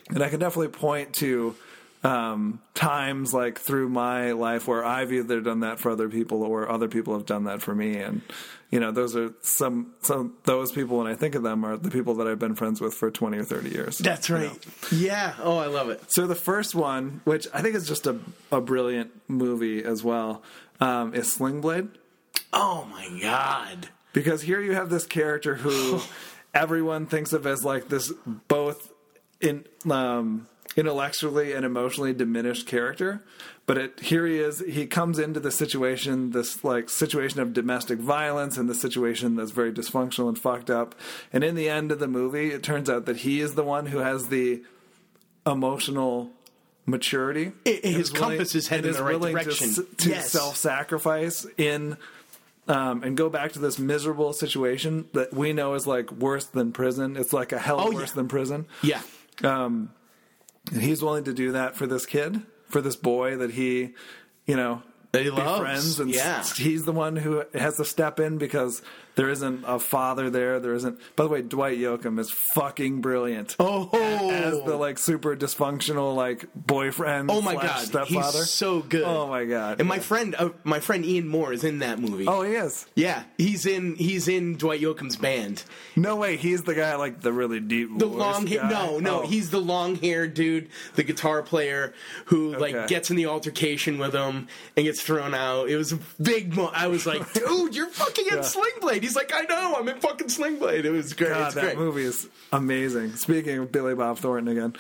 [0.10, 1.56] And I can definitely point to
[2.04, 6.70] um, times like through my life where I've either done that for other people or
[6.70, 7.96] other people have done that for me.
[7.98, 8.22] And
[8.74, 11.92] you know, those are some some those people when I think of them are the
[11.92, 14.00] people that I've been friends with for twenty or thirty years.
[14.00, 14.50] That's right.
[14.92, 15.36] Yeah.
[15.44, 16.02] Oh, I love it.
[16.12, 18.18] So the first one, which I think is just a,
[18.52, 20.42] a brilliant movie as well,
[20.82, 21.88] um, is Sling Blade.
[22.52, 23.90] Oh my god.
[24.12, 26.02] because here you have this character who
[26.56, 28.92] everyone thinks of as like this both
[29.40, 33.24] in um, intellectually and emotionally diminished character
[33.66, 38.00] but it, here he is he comes into the situation this like situation of domestic
[38.00, 40.96] violence and the situation that's very dysfunctional and fucked up
[41.32, 43.86] and in the end of the movie it turns out that he is the one
[43.88, 44.62] who has the
[45.46, 46.32] emotional
[46.86, 49.88] maturity It- his compass is headed in the right willing to direction.
[49.98, 50.32] to Yes.
[50.32, 51.98] self-sacrifice in
[52.68, 56.72] um, and go back to this miserable situation that we know is like worse than
[56.72, 57.18] prison.
[57.18, 58.16] It's like a hell Oh, worse yeah.
[58.16, 58.68] than prison.
[58.82, 59.02] Yeah.
[59.42, 59.90] And
[60.82, 62.42] he's willing to do that for this kid,
[62.74, 63.94] for this boy that he,
[64.46, 64.82] you know,
[65.14, 65.60] That he loves.
[65.60, 66.00] befriends.
[66.02, 66.44] And Yeah.
[66.44, 68.82] he's the one who has to step in because
[69.16, 70.60] there isn't a father there.
[70.60, 71.00] There isn't.
[71.16, 73.56] By the way, Dwight Yoakam is fucking brilliant.
[73.60, 73.90] Oh.
[74.30, 77.30] As the like super dysfunctional like boyfriend.
[77.32, 77.80] Oh my god.
[77.86, 78.40] stepfather.
[78.40, 79.04] He's so good.
[79.04, 79.80] Oh my god.
[79.80, 82.26] And my friend, uh, my friend Ian Moore is in that movie.
[82.28, 82.86] oh, he is.
[82.96, 85.64] Yeah, he's in he's in Dwight Yoakam's band.
[85.96, 88.70] No way, he's the guy like the really deep, The long guy?
[88.70, 89.28] No, no, Oh.
[89.28, 91.94] he's the long haired dude, the guitar player
[92.26, 92.74] who Okay.
[92.74, 95.70] like gets in the altercation with him and gets thrown out.
[95.70, 96.56] It was a big.
[96.56, 98.42] Mo- I was like, dude, you're fucking in Yeah.
[98.42, 99.03] Sling Blade.
[99.04, 100.86] He's like, I know, I'm in fucking Sling Blade.
[100.86, 101.30] It was great.
[101.32, 101.78] God, it's that great.
[101.78, 103.16] movie is amazing.
[103.16, 104.76] Speaking of Billy Bob Thornton again,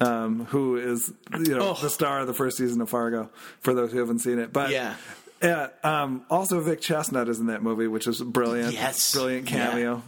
[0.00, 1.78] um, who is you know Oh.
[1.80, 3.30] the star of the first season of Fargo.
[3.60, 4.94] For those who haven't seen it, but Yeah.
[5.42, 5.68] yeah.
[5.84, 8.72] Um, also, Vic Chesnutt is in that movie, which is brilliant.
[8.74, 9.12] Yes.
[9.12, 9.70] brilliant Yeah.
[9.70, 10.02] cameo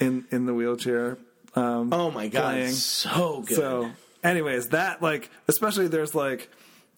[0.00, 1.18] in in the wheelchair.
[1.54, 2.70] Um, Oh my god, playing.
[2.72, 3.56] so good.
[3.56, 3.90] So,
[4.22, 6.48] anyways, that like, especially there's like,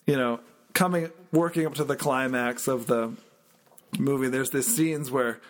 [0.06, 0.40] you know,
[0.74, 3.12] coming working up to the climax of the
[3.98, 4.28] movie.
[4.28, 5.40] There's this scenes where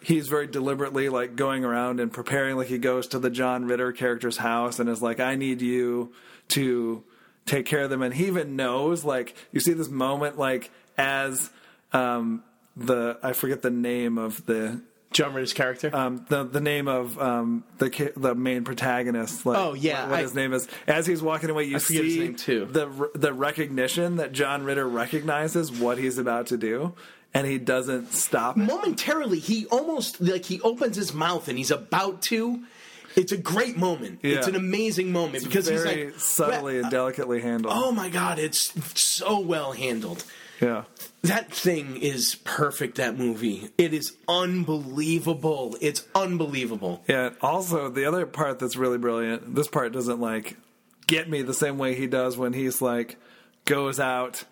[0.00, 2.56] he's very deliberately like going around and preparing.
[2.56, 6.12] Like he goes to the John Ritter character's house and is like, "I need you
[6.48, 7.02] to
[7.46, 11.50] take care of them." And he even knows like you see this moment like as
[11.92, 12.42] um,
[12.76, 14.80] the I forget the name of the
[15.10, 15.90] John Ritter's character.
[15.96, 19.46] um, the the name of um, the ki- the main protagonist.
[19.46, 20.68] Like, Oh, yeah, what, what I- his name is.
[20.86, 25.96] As he's walking away, you his see the the recognition that John Ritter recognizes what
[25.98, 26.92] he's about to do,
[27.34, 28.56] and he doesn't stop.
[28.56, 28.60] it.
[28.60, 32.62] momentarily he almost like he opens his mouth and he's about to
[33.16, 34.20] It's a great moment.
[34.22, 37.74] It's an amazing moment because he's Very like subtly "Well, and delicately handled.
[37.76, 40.24] Oh my god, it's so well handled.
[40.60, 40.84] yeah.
[41.22, 42.96] That thing is perfect.
[42.96, 43.70] That movie.
[43.76, 45.76] It is unbelievable.
[45.80, 47.02] It's unbelievable.
[47.08, 47.30] Yeah.
[47.40, 49.54] Also, the other part that's really brilliant.
[49.54, 50.56] This part doesn't like
[51.06, 53.16] get me the same way he does when he's like
[53.64, 54.44] goes out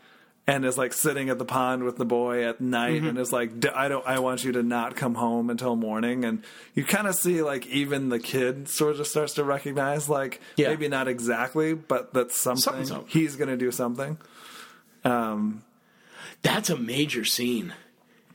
[0.49, 3.07] and is like sitting at the pond with the boy at night Mm-hmm.
[3.09, 6.25] and is like "D- I don't I want you to not come home until morning.
[6.25, 6.43] And
[6.75, 10.69] you kind of see like even the kid sort of starts to recognize like Yeah.
[10.69, 14.19] maybe not exactly but that something he's going to do something.
[15.05, 15.63] Um
[16.43, 17.73] That's a major scene.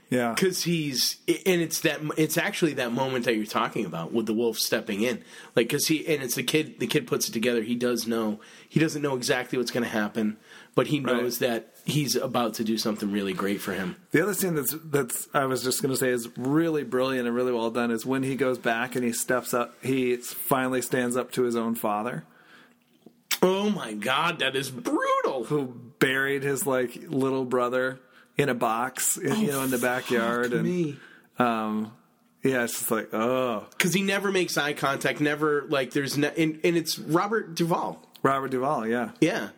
[0.10, 0.34] yeah.
[0.34, 4.34] Because he's and it's that it's actually that moment that you're talking about with the
[4.34, 5.17] wolf stepping in.
[5.56, 7.62] Like because he and it's the kid the kid puts it together.
[7.62, 10.38] He does know he doesn't know exactly what's going to happen
[10.74, 13.95] but he knows that he's about to do something really great for him.
[14.11, 17.35] The other scene that's that's I was just going to say is really brilliant and
[17.35, 19.75] really well done is when he goes back and he steps up.
[19.83, 22.23] He finally stands up to his own father,
[23.41, 25.45] oh my god that is brutal.
[25.45, 25.65] Who
[25.99, 27.99] buried his like little brother
[28.37, 30.99] in a box, in, you know, in the backyard, and me.
[31.39, 31.91] um,
[32.43, 36.33] yeah, it's just like oh, because he never makes eye contact never like there's ne-
[36.37, 38.01] and, and it's robert duvall.
[38.23, 39.49] Robert Duvall, yeah, yeah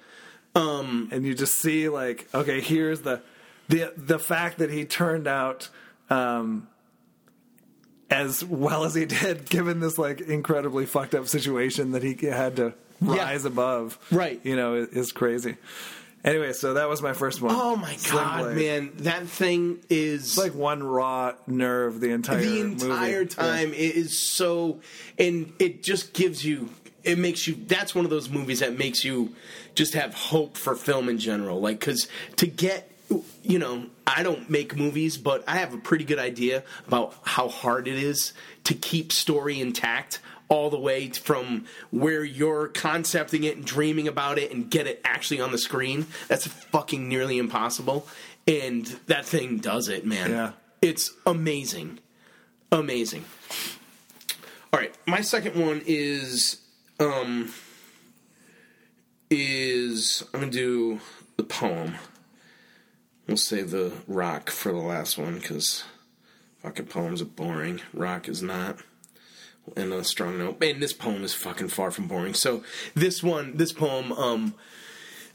[0.55, 3.21] and you just see like okay, here's the
[3.69, 5.69] the the fact that he turned out.
[6.09, 6.67] Um,
[8.09, 12.57] as well as he did, given this like incredibly fucked up situation that he had
[12.57, 14.39] to rise above, Right.
[14.43, 15.55] You know, is, is crazy.
[16.23, 17.55] Anyway, so that was my first one.
[17.57, 18.55] oh my Sling god Blade.
[18.55, 23.29] man that thing is It's like one raw nerve the entire the entire movie.
[23.35, 24.79] time it is so
[25.17, 26.69] and it just gives you
[27.03, 29.35] it makes you that's one of those movies that makes you
[29.75, 31.59] just have hope for film in general.
[31.59, 32.07] Like because
[32.37, 32.89] to get
[33.43, 37.47] you know i don't make movies but i have a pretty good idea about how
[37.47, 38.33] hard it is
[38.63, 40.19] to keep story intact
[40.53, 45.01] all the way from where you're concepting it and dreaming about it and get it
[45.03, 46.05] actually on the screen.
[46.27, 48.07] That's fucking nearly impossible.
[48.47, 50.29] And that thing does it man.
[50.29, 50.51] Yeah.
[50.81, 51.99] it's amazing.
[52.71, 53.25] Amazing.
[54.71, 56.57] All right, my second one is
[56.99, 57.51] um
[59.33, 60.99] is I'm gonna do
[61.37, 61.95] the poem.
[63.27, 65.83] We'll save the rock for the last one because
[66.59, 67.81] fucking poems are boring.
[67.93, 68.79] Rock is not.
[69.77, 70.61] And a strong note.
[70.61, 72.33] And this poem is fucking far from boring.
[72.33, 72.63] So
[72.95, 74.55] this one, this poem, um,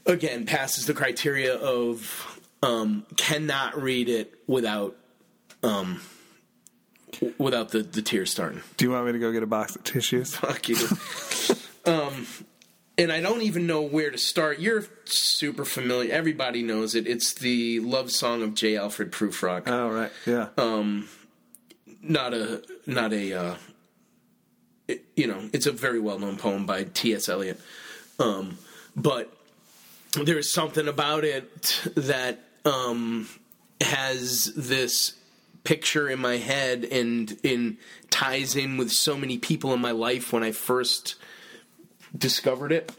[0.05, 4.95] again passes the criteria of um, cannot read it without
[5.63, 6.01] um,
[7.37, 8.61] without the, the tears starting.
[8.77, 10.35] Do you want me to go get a box of tissues?
[10.35, 10.77] Fuck you.
[11.85, 12.27] um,
[12.99, 14.59] and I don't even know where to start.
[14.59, 16.11] You're super familiar.
[16.11, 17.07] Everybody knows it.
[17.07, 18.77] It's the love song of J.
[18.77, 19.63] Alfred Prufrock.
[19.67, 20.49] Oh right, yeah.
[20.57, 21.07] Um,
[22.01, 23.55] not a not a uh,
[24.87, 27.29] it- you know it's a very well known poem by T.S.
[27.29, 27.59] Eliot,
[28.19, 28.57] um,
[28.95, 29.31] but
[30.13, 33.27] there's something about it that um,
[33.81, 35.15] has this
[35.63, 37.77] picture in my head and in
[38.09, 41.15] ties in with so many people in my life when I first
[42.17, 42.91] discovered it,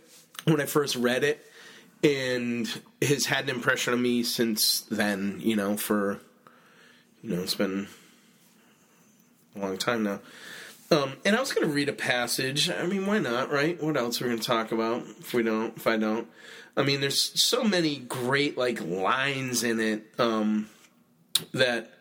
[0.45, 1.45] when I first read it,
[2.03, 2.67] and
[3.03, 5.41] has had an impression on me since then.
[5.43, 6.21] You know, for
[7.23, 7.89] you know, it's been
[9.57, 10.21] a long time now.
[10.93, 12.69] Um, and I was going to read a passage.
[12.69, 13.81] I mean, why not, right?
[13.81, 15.77] What else are we going to talk about if we don't?
[15.77, 16.27] If I don't,
[16.77, 20.69] I mean, there's so many great like lines in it um,
[21.53, 21.93] that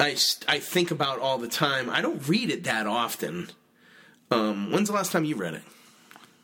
[0.00, 0.16] I
[0.48, 1.90] I think about all the time.
[1.90, 3.50] I don't read it that often.
[4.30, 5.62] Um, when's the last time you read it?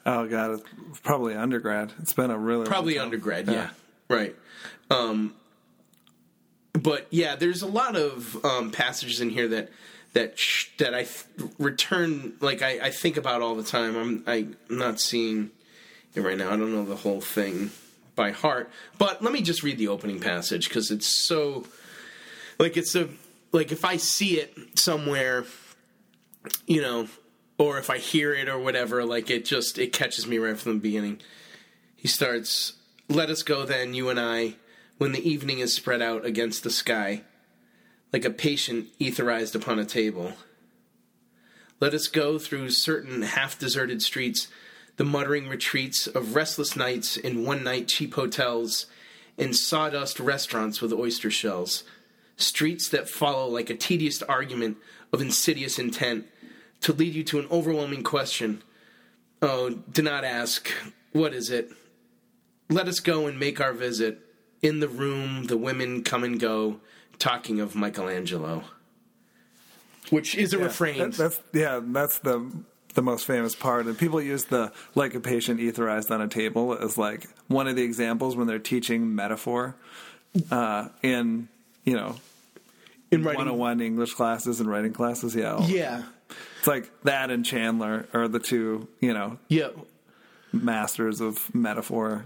[0.06, 0.60] Oh god,
[0.90, 1.92] it's probably undergrad.
[2.00, 3.12] It's been a really Probably long time.
[3.12, 3.70] undergrad, yeah.
[4.08, 4.34] Right.
[4.90, 5.34] Um,
[6.72, 9.70] but yeah, there's a lot of um, passages in here that
[10.14, 13.96] that sh- that I th- return like I, I think about all the time.
[13.96, 15.50] I'm I'm not seeing
[16.14, 16.48] it right now.
[16.48, 17.70] I don't know the whole thing
[18.16, 21.66] by heart, but let me just read the opening passage because it's so
[22.58, 23.08] like it's a
[23.52, 25.44] like if I see it somewhere,
[26.66, 27.06] you know,
[27.60, 30.72] or if I hear it or whatever, like it just it catches me right from
[30.72, 31.20] the beginning.
[31.94, 32.72] He starts,
[33.06, 34.54] Let us go then, you and I,
[34.96, 37.20] when the evening is spread out against the sky,
[38.14, 40.32] like a patient etherized upon a table.
[41.80, 44.48] Let us go through certain half deserted streets,
[44.96, 48.86] the muttering retreats of restless nights in one night cheap hotels,
[49.36, 51.84] and sawdust restaurants with oyster shells.
[52.38, 54.78] Streets that follow like a tedious argument
[55.12, 56.24] of insidious intent
[56.82, 58.62] to lead you to an overwhelming question.
[59.42, 60.70] Oh, do not ask,
[61.12, 61.70] what is it?
[62.68, 64.18] Let us go and make our visit.
[64.62, 66.80] In the room, the women come and go,
[67.18, 68.64] talking of Michelangelo.
[70.10, 70.98] Which is a Yeah, refrain.
[70.98, 72.50] that- that's yeah, that's the
[72.94, 73.86] the most famous part.
[73.86, 77.76] And people use the like a patient etherized on a table as like one of
[77.76, 79.76] the examples when they're teaching metaphor
[80.50, 81.48] uh, in
[81.84, 82.16] you know
[83.12, 85.34] In writing, 101 English classes and writing classes.
[85.36, 86.02] Yeah, yeah,
[86.58, 89.68] it's like that and Chandler are the two you know yeah,
[90.52, 92.24] masters of metaphor.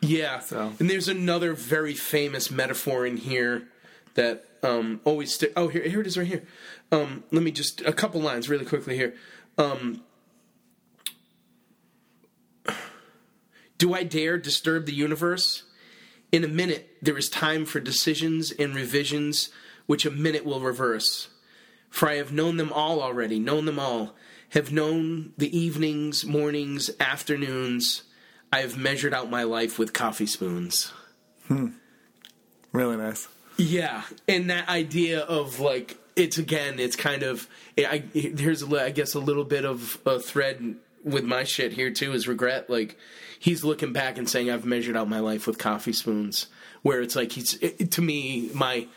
[0.00, 0.40] yeah.
[0.40, 3.68] So- And there's another very famous metaphor in here
[4.14, 5.42] that um, always.
[5.56, 6.44] Oh, here, here it is, right here.
[6.92, 9.14] Um, let me just a couple lines really quickly here.
[9.58, 10.02] Um,
[13.78, 15.64] Do I dare disturb the universe?
[16.30, 19.50] In a minute, there is time for decisions and revisions,
[19.86, 21.28] which a minute will reverse.
[21.92, 24.14] For I have known them all already, known them all,
[24.48, 28.02] have known the evenings, mornings, afternoons.
[28.50, 30.90] I have measured out my life with coffee spoons.
[31.48, 31.68] Hmm.
[32.72, 33.28] Really nice.
[33.58, 37.46] Yeah, and that idea of like it's again, it's kind of
[37.78, 41.90] I, here's a, I guess a little bit of a thread with my shit here
[41.90, 42.70] too is regret.
[42.70, 42.96] Like
[43.38, 46.46] he's looking back and saying I've measured out my life with coffee spoons,
[46.80, 48.88] where it's like he's it, to me my.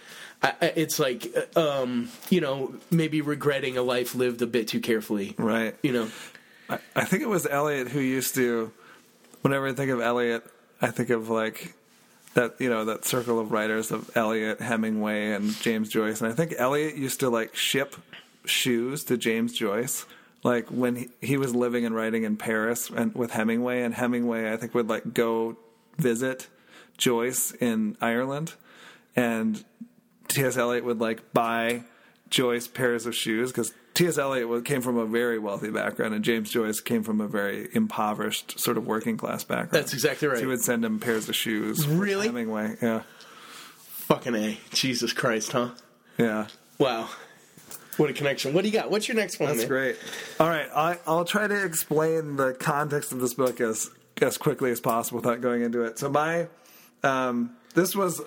[0.61, 5.35] It's like, um, you know, maybe regretting a life lived a bit too carefully.
[5.37, 5.75] Right.
[5.81, 6.11] You know,
[6.69, 8.71] I, I think it was Eliot who used to.
[9.41, 10.43] Whenever I think of Eliot,
[10.81, 11.75] I think of like
[12.33, 16.21] that you know that circle of writers of Eliot, Hemingway, and James Joyce.
[16.21, 17.95] And I think Eliot used to like ship
[18.45, 20.05] shoes to James Joyce.
[20.43, 24.51] Like when he, he was living and writing in Paris and with Hemingway, and Hemingway
[24.51, 25.57] I think would like go
[25.97, 26.47] visit
[26.97, 28.53] Joyce in Ireland,
[29.15, 29.63] and
[30.27, 30.57] T.S.
[30.57, 31.83] Eliot would like buy
[32.29, 34.17] Joyce pairs of shoes because T.S.
[34.17, 38.59] Eliot came from a very wealthy background, and James Joyce came from a very impoverished,
[38.59, 39.71] sort of working class background.
[39.71, 40.37] That's exactly right.
[40.37, 41.87] So he would send him pairs of shoes.
[41.87, 42.27] Really?
[42.27, 43.03] Hemingway, yeah,
[43.77, 45.69] fucking a Jesus Christ, huh?
[46.17, 46.47] yeah.
[46.77, 47.07] Wow,
[47.95, 48.53] what a connection.
[48.53, 48.91] What do you got?
[48.91, 49.47] What's your next one?
[49.47, 49.67] That's man?
[49.69, 49.97] great.
[50.41, 53.89] All right, I, I'll try to explain the context of this book as
[54.21, 55.99] as quickly as possible without going into it.
[55.99, 56.47] So my
[57.03, 58.21] um, this was.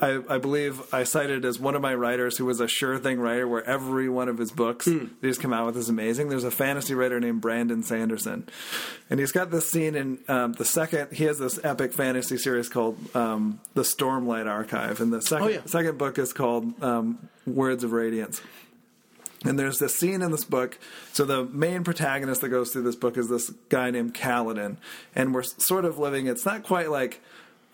[0.00, 3.18] I, I believe I cited as one of my writers who was a sure thing
[3.20, 6.28] writer, where every one of his books that he's come out with is amazing.
[6.28, 8.48] There's a fantasy writer named Brandon Sanderson,
[9.10, 11.12] and he's got this scene in um, the second.
[11.12, 15.50] He has this epic fantasy series called um, the Stormlight Archive, and the second Oh,
[15.50, 15.60] yeah.
[15.66, 18.40] second book is called um, Words of Radiance.
[19.44, 20.78] And there's this scene in this book.
[21.12, 24.76] So the main protagonist that goes through this book is this guy named Kaladin,
[25.14, 26.26] and we're sort of living.
[26.26, 27.20] It's not quite like.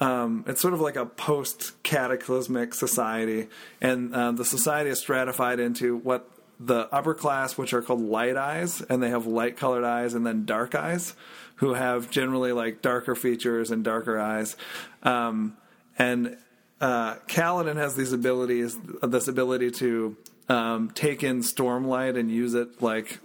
[0.02, 3.46] Um, it's sort of like a post-cataclysmic society,
[3.80, 8.36] and um, the society is stratified into what the upper class, which are called light
[8.36, 11.14] eyes, and they have light-colored eyes, and then dark eyes,
[11.56, 14.56] who have generally like darker features and darker eyes.
[15.04, 15.56] Um,
[15.96, 16.36] and
[16.80, 20.16] uh, Kaladin has these abilities, this ability to
[20.48, 23.20] um, take in stormlight and use it like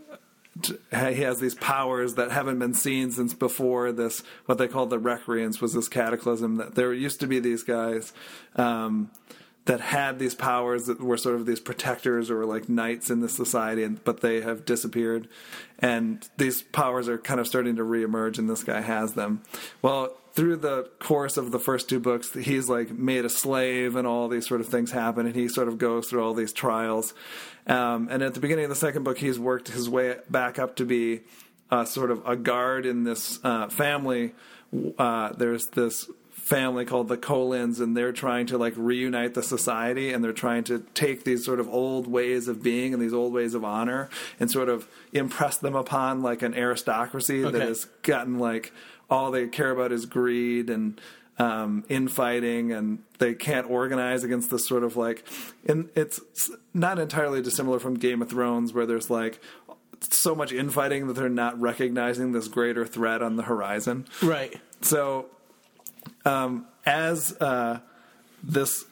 [0.65, 4.99] he has these powers that haven't been seen since before this what they call the
[4.99, 8.13] Recreance was this cataclysm that there used to be these guys
[8.55, 9.11] um,
[9.67, 13.29] that had these powers that were sort of these protectors or like knights in the
[13.29, 15.27] society and, but they have disappeared.
[15.79, 19.43] And these powers are kind of starting to reemerge and this guy has them.
[19.81, 24.05] Well through the course of the first two books he's like made a slave and
[24.05, 27.15] all these sort of things happen and he sort of goes through all these trials
[27.67, 30.75] um, and at the beginning of the second book he's worked his way back up
[30.77, 31.21] to be
[31.69, 34.33] uh, sort of a guard in this uh, family.
[34.97, 40.13] Uh, there's this family called the Kholins, and they're trying to like reunite the society,
[40.13, 43.33] and they're trying to take these sort of old ways of being and these old
[43.33, 48.39] ways of honor, and sort of impress them upon like an aristocracy that has gotten
[48.39, 48.71] like
[49.09, 50.99] all they care about is greed and
[51.39, 55.23] um, infighting, and they can't organize against this sort of like,
[55.67, 56.19] and it's
[56.73, 59.39] not entirely dissimilar from Game of Thrones, where there's like
[60.01, 64.55] so much infighting that they're not recognizing this greater threat on the horizon Right.
[64.81, 65.25] so
[66.23, 67.79] um, as uh,
[68.43, 68.85] this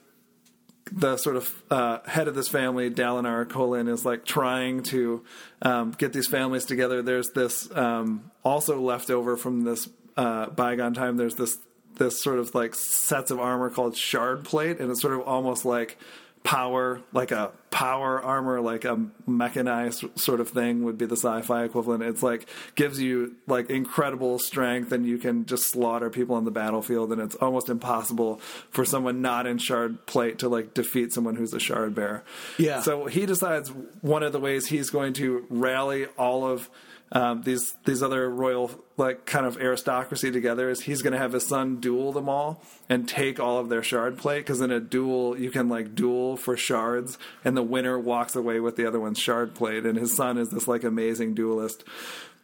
[0.92, 5.24] the sort of uh, head of this family, Dalinar Kholin, is like trying to
[5.64, 7.02] um, get these families together.
[7.02, 11.18] There's this um, also left over from this uh, bygone time.
[11.18, 11.58] There's this
[11.98, 15.66] this sort of like sets of armor called shard plate, and it's sort of almost
[15.66, 15.98] like
[16.44, 21.64] power, like a power armor, like a mechanized sort of thing would be the sci-fi
[21.64, 22.04] equivalent.
[22.04, 26.52] It's like gives you like incredible strength, and you can just slaughter people on the
[26.52, 28.40] battlefield, and it's almost impossible
[28.70, 32.24] for someone not in shard plate to like defeat someone who's a shard bearer.
[32.60, 32.82] Yeah.
[32.82, 33.70] So he decides
[34.02, 36.70] one of the ways he's going to rally all of
[37.12, 41.34] um, these these other royal like kind of aristocracy together is he's going to have
[41.34, 44.80] his son duel them all and take all of their shard plate because in a
[44.80, 49.00] duel you can like duel for shards and the winner walks away with the other
[49.00, 51.84] one's shard plate and his son is this like amazing duelist.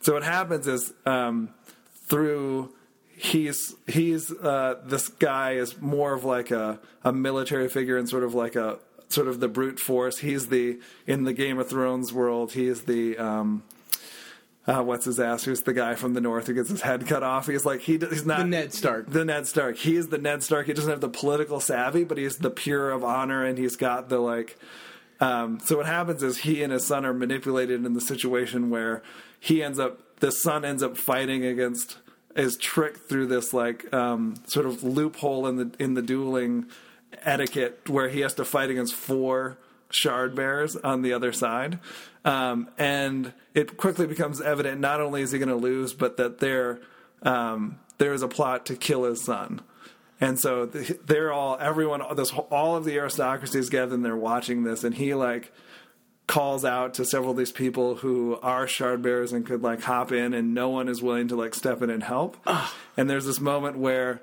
[0.01, 1.49] So what happens is um,
[2.07, 2.74] through
[3.22, 8.24] he's he's uh, this guy is more of like a, a military figure and sort
[8.24, 10.20] of like a sort of the brute force.
[10.20, 12.53] He's the in the Game of Thrones world.
[12.53, 13.64] He's the um,
[14.68, 15.43] uh, what's his ass?
[15.43, 17.47] Who's the guy from the north who gets his head cut off?
[17.47, 19.09] He's like he he's not The Ned Stark.
[19.09, 19.78] The Ned Stark.
[19.78, 20.68] He is the Ned Stark.
[20.68, 24.09] He doesn't have the political savvy, but he's the pure of honor, and he's got
[24.09, 24.57] the like.
[25.20, 29.03] Um, so what happens is he and his son are manipulated in the situation where
[29.39, 31.97] he ends up the son ends up fighting against
[32.36, 36.66] is tricked through this like um, sort of loophole in the in the dueling
[37.24, 39.57] etiquette where he has to fight against four
[39.92, 41.80] shard bears on the other side.
[42.24, 46.39] Um, and it quickly becomes evident not only is he going to lose, but that
[46.39, 46.80] there
[47.24, 49.62] um, there is a plot to kill his son.
[50.20, 54.64] And so they're all everyone this all of the aristocracy is gathered and they're watching
[54.64, 55.52] this, and he like
[56.28, 60.12] calls out to several of these people who are shard bearers and could like hop
[60.12, 62.38] in, and no one is willing to like step in and help.
[62.96, 64.22] And there's this moment where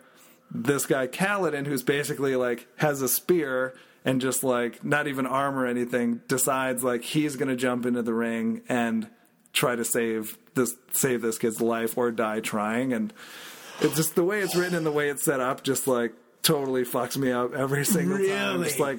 [0.51, 3.75] this guy Kaladin, who's basically like has a spear
[4.09, 8.03] and just like not even arm or anything, decides like he's going to jump into
[8.03, 9.09] the ring and
[9.53, 12.93] try to save this save this kid's life or die trying.
[12.93, 13.13] And
[13.81, 16.85] it's just the way it's written and the way it's set up, just like totally
[16.85, 18.27] fucks me up every single time.
[18.55, 18.65] Really?
[18.65, 18.99] Just like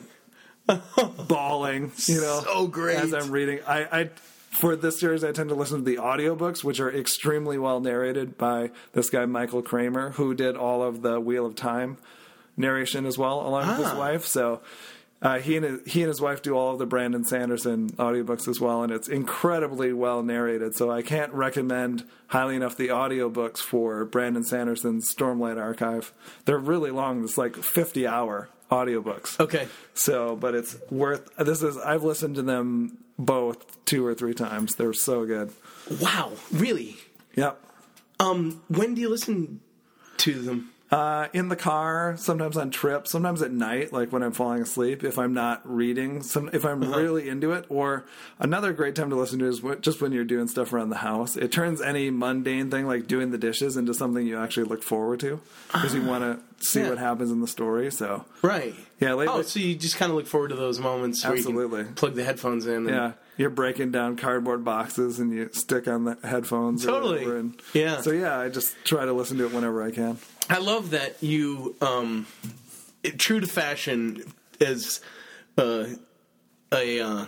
[1.28, 2.98] bawling, you know, So great.
[2.98, 3.60] as I'm reading.
[3.68, 4.10] I, I
[4.52, 8.38] for this series, I tend to listen to the audiobooks, which are extremely well narrated
[8.38, 11.98] by this guy Michael Kramer, who did all of the Wheel of Time
[12.58, 13.98] narration as well, along with his Ah.
[14.00, 14.26] wife.
[14.26, 14.62] So.
[15.22, 18.48] Uh, he and his, he and his wife do all of the Brandon Sanderson audiobooks
[18.48, 20.76] as well, and it's incredibly well narrated.
[20.76, 26.14] So I can't recommend highly enough the audiobooks for Brandon Sanderson's Stormlight Archive.
[26.46, 29.40] They're really long; it's like fifty hour audiobooks.
[29.40, 29.68] Okay.
[29.94, 31.30] So, but it's worth.
[31.38, 34.76] This is I've listened to them both two or three times.
[34.76, 35.52] They're so good.
[36.00, 36.32] Wow.
[36.54, 36.96] Really?
[37.36, 37.62] Yep.
[38.22, 39.60] Um, when do you listen
[40.18, 40.72] to them?
[40.92, 45.04] Uh, in the car, sometimes on trips, sometimes at night, like when I'm falling asleep.
[45.04, 48.06] If I'm not reading, some if I'm really into it, or
[48.40, 51.38] another great time to listen to is just when you're doing stuff around the house.
[51.38, 55.20] It turns any mundane thing like doing the dishes into something you actually look forward
[55.20, 55.40] to
[55.72, 56.90] because you want to see Yeah.
[56.90, 57.92] what happens in the story.
[57.92, 58.74] So Right.
[59.00, 61.84] Yeah, lately- Oh, so you just kind of look forward to those moments Absolutely.
[61.84, 62.88] plug the headphones in.
[62.88, 66.86] And, Yeah, you're breaking down cardboard boxes and you stick on the headphones.
[66.86, 67.24] Totally.
[67.24, 68.02] and Yeah.
[68.02, 70.18] So yeah, I just try to listen to it whenever I can.
[70.50, 72.28] I love that you, um,
[73.02, 74.24] it- true to fashion,
[74.60, 75.00] as
[75.58, 75.86] uh,
[76.74, 77.26] a uh,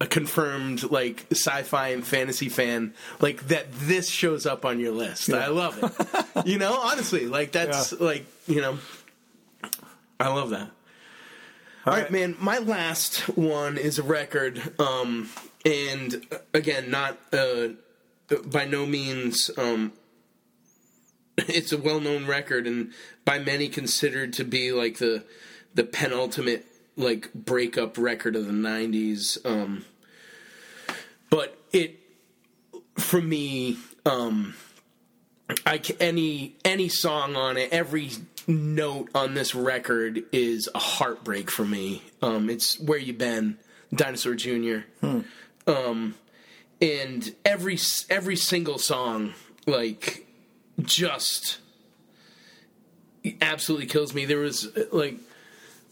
[0.00, 3.70] a confirmed like sci-fi and fantasy fan, like that.
[3.72, 5.30] This shows up on your list.
[5.32, 6.46] I love it.
[6.46, 8.04] you know, honestly, like that's Yeah.
[8.04, 8.78] like you know,
[10.18, 10.70] I love that.
[11.86, 12.36] All right, man.
[12.38, 15.30] My last one is a record, um,
[15.64, 17.68] and uh, again, not uh,
[18.44, 19.50] by no means.
[19.56, 19.94] Um,
[21.38, 22.92] it's a well-known record, and
[23.24, 25.24] by many considered to be like the
[25.72, 26.66] the penultimate
[26.96, 29.38] like breakup record of the '90s.
[29.46, 29.86] Um,
[31.30, 31.98] but it,
[32.98, 34.54] for me, um,
[35.64, 38.10] I any any song on it, every
[38.50, 42.02] note on this record is a heartbreak for me.
[42.20, 43.58] Um, it's where you been,
[43.94, 44.78] Dinosaur Jr.
[45.66, 46.14] Um,
[46.80, 47.78] and every
[48.08, 49.34] every single song,
[49.66, 50.26] like,
[50.80, 51.58] just
[53.40, 54.24] absolutely kills me.
[54.24, 55.16] There was like.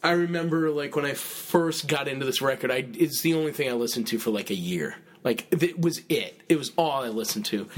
[0.01, 3.69] I remember like when I first got into this record, I it's the only thing
[3.69, 4.95] I listened to for like a year.
[5.25, 6.41] Like it was it.
[6.49, 7.69] It was all I listened to.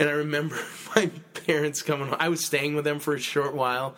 [0.00, 0.58] And I remember
[0.96, 1.08] my
[1.46, 2.16] parents coming home.
[2.18, 3.94] I was staying with them for a short while.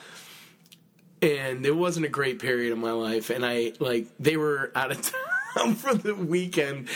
[1.23, 4.91] And it wasn't a great period of my life and I like they were out
[4.91, 5.13] of
[5.55, 6.89] town for the weekend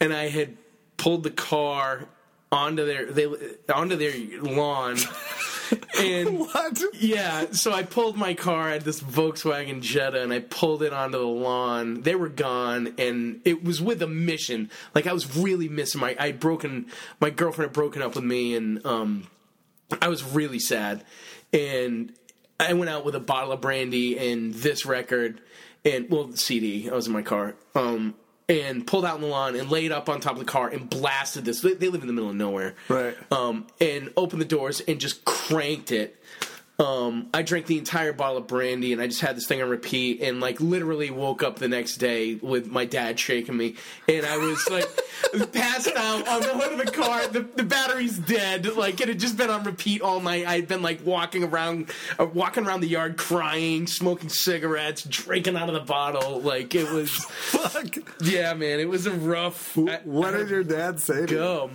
[0.00, 0.56] and I had
[0.96, 2.06] pulled the car
[2.52, 3.26] onto their they
[3.72, 4.98] onto their lawn
[5.98, 6.82] and What?
[6.94, 8.68] yeah, so I pulled my car.
[8.68, 12.02] I had this Volkswagen Jetta, and I pulled it onto the lawn.
[12.02, 14.70] They were gone, and it was with a mission.
[14.94, 16.14] Like I was really missing my.
[16.20, 16.86] I'd broken.
[17.20, 19.28] My girlfriend had broken up with me, and um,
[20.02, 21.04] I was really sad.
[21.54, 22.12] And
[22.60, 25.40] I went out with a bottle of brandy and this record,
[25.84, 26.88] and well, the CD.
[26.90, 27.54] I was in my car.
[27.74, 28.14] Um,
[28.48, 30.90] and pulled out in the lawn and laid up on top of the car and
[30.90, 31.60] blasted this.
[31.60, 33.16] They, they live in the middle of nowhere Right.
[33.32, 36.21] um, and opened the doors and just cranked it.
[36.82, 39.68] Um, I drank the entire bottle of brandy and I just had this thing on
[39.68, 43.76] repeat and like literally woke up the next day with my dad shaking me
[44.08, 44.88] and I was like
[45.52, 47.26] passed out on the hood of the car.
[47.28, 48.66] The, the battery's dead.
[48.76, 50.46] Like it had just been on repeat all night.
[50.46, 55.56] I had been like walking around, uh, walking around the yard, crying, smoking cigarettes, drinking
[55.56, 56.40] out of the bottle.
[56.40, 57.96] Like it was, Fuck.
[58.22, 58.80] yeah, man.
[58.80, 59.78] It was a rough.
[59.78, 61.38] I- What did your dad say to you?
[61.38, 61.70] go?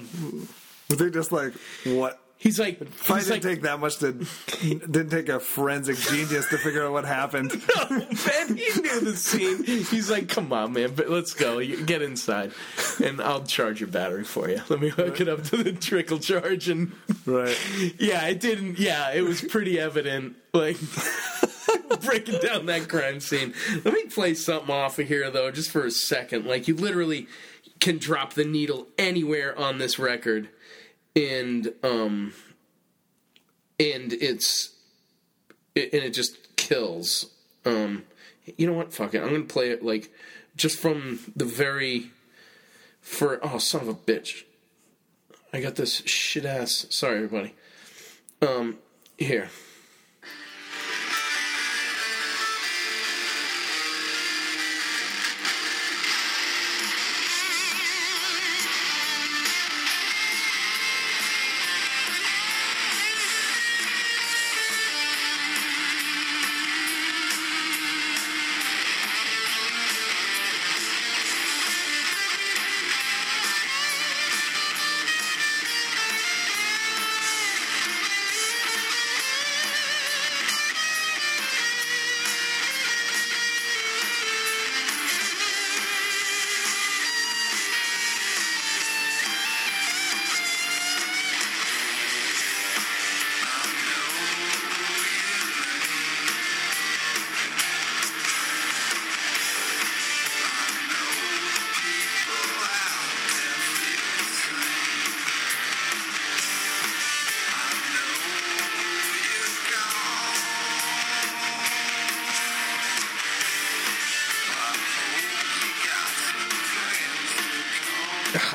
[0.89, 1.53] Was he just like,
[1.85, 2.19] what?
[2.39, 4.11] He's like, he's didn't like, take that much to,
[4.61, 7.49] didn't take a forensic genius to figure out what happened.
[7.89, 9.63] man, he knew the scene.
[9.63, 11.57] He's like, come on, man, but let's go.
[11.57, 12.51] You get inside,
[13.03, 14.61] and I'll charge your battery for you.
[14.69, 16.91] Let me hook it up to the trickle charge, and
[17.25, 17.57] Right.
[17.99, 18.77] yeah, it didn't.
[18.79, 20.35] Yeah, it was pretty evident.
[20.53, 20.77] Like
[22.01, 23.53] breaking down that crime scene.
[23.83, 26.45] Let me play something off of here though, just for a second.
[26.45, 27.27] Like you literally
[27.79, 30.49] can drop the needle anywhere on this record,
[31.17, 32.33] and um,
[33.79, 34.75] and it's
[35.75, 37.31] it, and it just kills.
[37.65, 38.03] Um,
[38.55, 38.93] you know what?
[38.93, 39.21] Fuck it.
[39.21, 40.13] I'm gonna play it like
[40.55, 42.11] just from the very
[43.01, 44.43] for oh son of a bitch.
[45.51, 46.85] I got this shit ass.
[46.89, 47.55] Sorry, everybody.
[48.41, 48.77] Um,
[49.17, 49.49] here.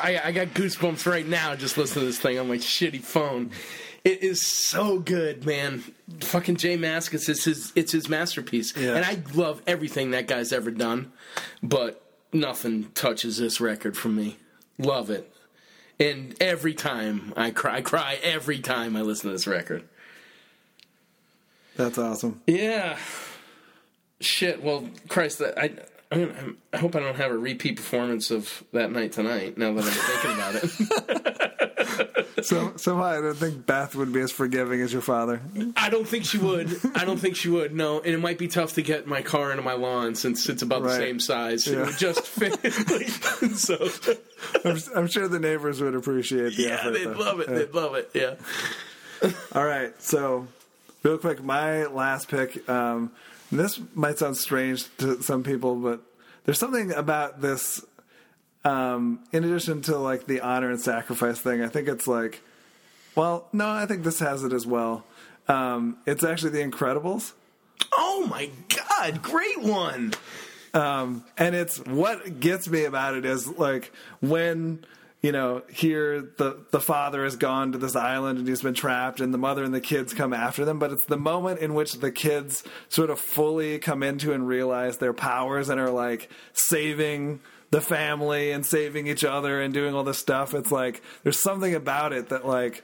[0.00, 3.50] I, I got goosebumps right now just listening to this thing on my shitty phone.
[4.04, 5.82] It is so good, man.
[6.20, 8.96] Fucking Jay Mascis, it's his it's his masterpiece, Yeah.
[8.96, 11.12] and I love everything that guy's ever done,
[11.62, 14.38] but nothing touches this record for me.
[14.78, 15.32] Love it,
[16.00, 19.84] and every time I cry, I cry every time I listen to this record.
[21.76, 22.40] That's awesome.
[22.46, 22.98] Yeah.
[24.20, 24.62] Shit.
[24.62, 25.70] Well, Christ, I.
[26.12, 29.56] I, mean, I hope I don't have a repeat performance of that night tonight.
[29.58, 31.42] Now that I'm thinking about it,
[32.42, 35.40] So somehow I don't think Beth would be as forgiving as your father.
[35.76, 36.80] I don't think she would.
[36.94, 37.74] I don't think she would.
[37.74, 40.62] No, and it might be tough to get my car into my lawn since it's
[40.62, 41.66] about the same size.
[41.66, 42.52] It would just fit.
[43.56, 43.88] So
[44.64, 46.90] I'm, I'm sure the neighbors would appreciate the yeah, effort.
[46.92, 47.12] they'd though.
[47.12, 47.48] love it.
[47.48, 47.54] Yeah.
[47.54, 48.10] They'd love it.
[48.14, 48.34] Yeah.
[49.52, 50.48] All right, so
[51.02, 52.68] real quick, my last pick.
[52.68, 53.12] Um,
[53.58, 56.00] this might sound strange to some people, but
[56.44, 57.84] there's something about this.
[58.64, 62.42] Um, in addition to like the honor and sacrifice thing, I think it's like,
[63.16, 65.04] well, no, I think this has it as well.
[65.48, 67.32] Um, it's actually The Incredibles.
[67.92, 69.20] Oh my God!
[69.22, 70.14] Great one.
[70.74, 74.86] Um, and it's what gets me about it is like when
[75.22, 79.20] you know here the the father has gone to this island and he's been trapped
[79.20, 80.78] and the mother and the kids come after them.
[80.78, 84.98] But it's the moment in which the kids sort of fully come into and realize
[84.98, 90.04] their powers and are like saving the family and saving each other and doing all
[90.04, 90.52] this stuff.
[90.54, 92.82] It's like there's something about it that like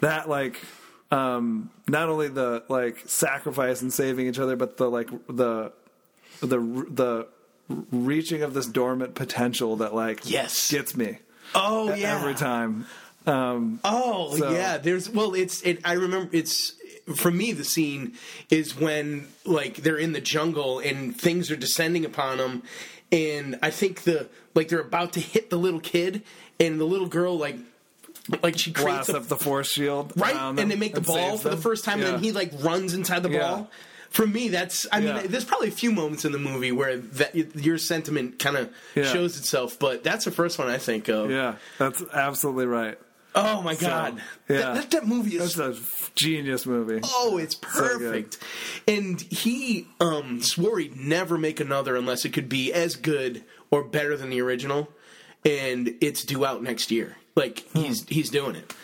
[0.00, 0.60] that like
[1.10, 5.72] um not only the like sacrifice and saving each other but the like the
[6.40, 7.26] the the
[7.90, 10.70] reaching of this dormant potential that like Yes.
[10.70, 11.18] gets me
[11.54, 12.16] Oh yeah.
[12.16, 12.86] every time.
[13.26, 15.80] Um, Oh So- yeah, there's well, it's it.
[15.84, 16.74] I remember it's
[17.16, 18.14] for me the scene
[18.50, 22.62] is when like they're in the jungle and things are descending upon them,
[23.10, 26.22] and I think the like they're about to hit the little kid
[26.60, 27.56] and the little girl like
[28.42, 31.48] like she creates a, up the force shield, right, and they make the ball for
[31.48, 33.38] the first time, and then he like runs inside the Yeah.
[33.40, 33.70] ball.
[34.12, 37.34] For me, that's I mean, there's probably a few moments in the movie where that
[37.56, 39.04] your sentiment kind of Yeah.
[39.04, 41.30] shows itself, but that's the first one I think of.
[41.30, 42.98] yeah, that's absolutely right.
[43.34, 44.56] Oh my god, yeah.
[44.58, 47.00] that, that, that movie is That's a genius movie.
[47.02, 48.36] Oh, it's perfect.
[48.86, 53.82] and he um, swore he'd never make another unless it could be as good or
[53.84, 54.90] better than the original.
[55.46, 57.16] And it's due out next year.
[57.34, 57.78] Like Hmm.
[57.84, 58.74] he's he's doing it.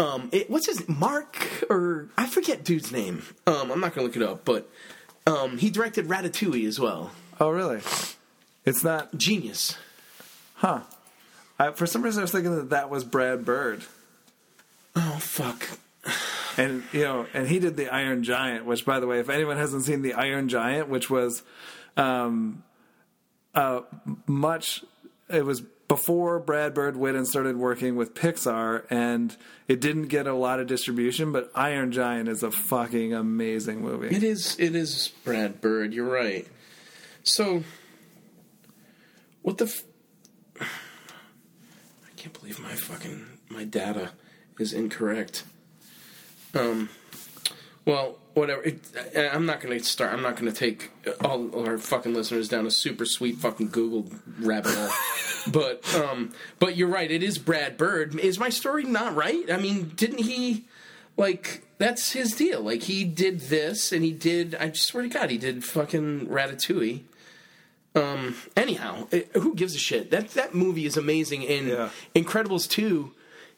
[0.00, 3.22] Um, it, what's his Mark or I forget dude's name.
[3.46, 4.68] Um, I'm not gonna look it up, but
[5.26, 7.10] um, he directed Ratatouille as well.
[7.38, 7.80] Oh, really?
[8.64, 9.76] It's not, Genius.
[10.54, 10.80] huh?
[11.58, 13.84] I, for some reason, I was thinking that that was Brad Bird,
[14.96, 15.68] Oh fuck.
[16.56, 18.64] and you know, and he did the Iron Giant.
[18.64, 21.42] Which, by the way, if anyone hasn't seen the Iron Giant, which was,
[21.98, 22.62] um,
[23.54, 23.82] uh,
[24.26, 24.82] much,
[25.28, 29.36] it was before Brad Bird went and started working with Pixar, and
[29.66, 31.32] it didn't get a lot of distribution.
[31.32, 34.14] But Iron Giant is a fucking amazing movie.
[34.14, 34.54] It is.
[34.60, 35.92] It is Brad Bird.
[35.92, 36.46] You're right.
[37.24, 37.64] So,
[39.42, 39.64] what the?
[39.64, 39.82] F-
[40.60, 44.12] I can't believe my fucking my data
[44.60, 45.42] is incorrect.
[46.54, 46.88] Um.
[47.84, 48.62] Well, whatever.
[48.62, 48.80] It,
[49.16, 50.12] I, I'm not going to start.
[50.12, 50.90] I'm not going to take
[51.24, 54.90] all our fucking listeners down a super sweet fucking Google rabbit hole.
[55.52, 56.32] but um.
[56.58, 57.10] But you're right.
[57.10, 58.18] It is Brad Bird.
[58.18, 59.50] Is my story not right?
[59.50, 60.66] I mean, didn't he?
[61.16, 62.62] like that's his deal.
[62.62, 64.54] Like he did this, and he did.
[64.54, 67.02] I just swear to God, he did fucking Ratatouille.
[67.94, 68.36] Um.
[68.56, 70.10] Anyhow, it, who gives a shit?
[70.10, 71.88] That that movie is amazing, and Yeah.
[72.14, 73.12] Incredibles two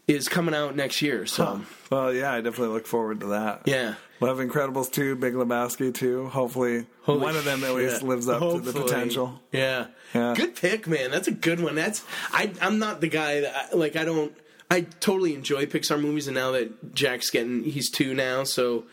[0.09, 1.27] is coming out next year.
[1.27, 3.63] So Well, yeah, I definitely look forward to that.
[3.67, 3.95] yeah.
[4.21, 6.29] Love Incredibles 2, Big Lebowski 2.
[6.29, 8.03] Hopefully, Holy one of them at least shit.
[8.09, 9.41] lives up to the potential.
[9.51, 9.87] Yeah.
[10.15, 10.35] Yeah.
[10.37, 11.11] Good pick, man.
[11.11, 11.75] That's a good one.
[11.75, 12.53] That's I.
[12.61, 13.97] I'm not the guy that I, like.
[13.97, 14.33] I don't.
[14.71, 18.85] I totally enjoy Pixar movies, and now that Jack's getting, he's two now, so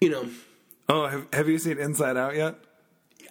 [0.00, 0.28] you know.
[0.88, 2.54] Oh, have, have you seen Inside Out yet?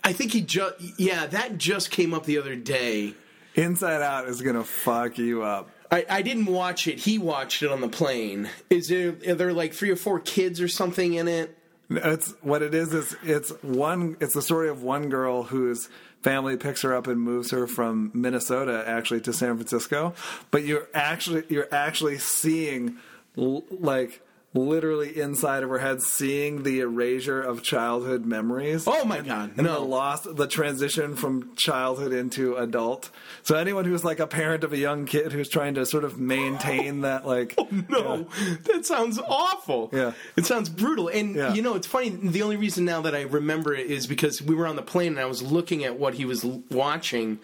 [0.03, 3.13] I think he just yeah that just came up the other day.
[3.55, 5.69] Inside Out is going to fuck you up.
[5.93, 6.97] I, I didn't watch it.
[6.97, 8.49] He watched it on the plane.
[8.71, 11.55] Is there are there like three or four kids or something in it?
[11.91, 12.95] It's what it is.
[12.95, 14.17] Is it's one.
[14.19, 15.89] It's the story of one girl whose
[16.23, 20.15] family picks her up and moves her from Minnesota actually to San Francisco.
[20.49, 22.97] But you're actually you're actually seeing
[23.35, 24.19] like
[24.53, 28.83] literally inside of her head, seeing the erasure of childhood memories.
[28.87, 29.83] Oh my god, and the no!
[29.85, 33.09] loss, the transition from childhood into adult.
[33.43, 36.19] So anyone who's like a parent of a young kid who's trying to sort of
[36.19, 38.27] maintain that, like, oh, No,
[38.65, 39.89] that sounds awful.
[39.91, 40.13] Yeah.
[40.35, 41.07] It sounds brutal.
[41.07, 41.53] And Yeah.
[41.53, 42.09] you know, it's funny.
[42.09, 45.13] The only reason now that I remember it is because we were on the plane
[45.13, 47.39] and I was looking at what he was watching,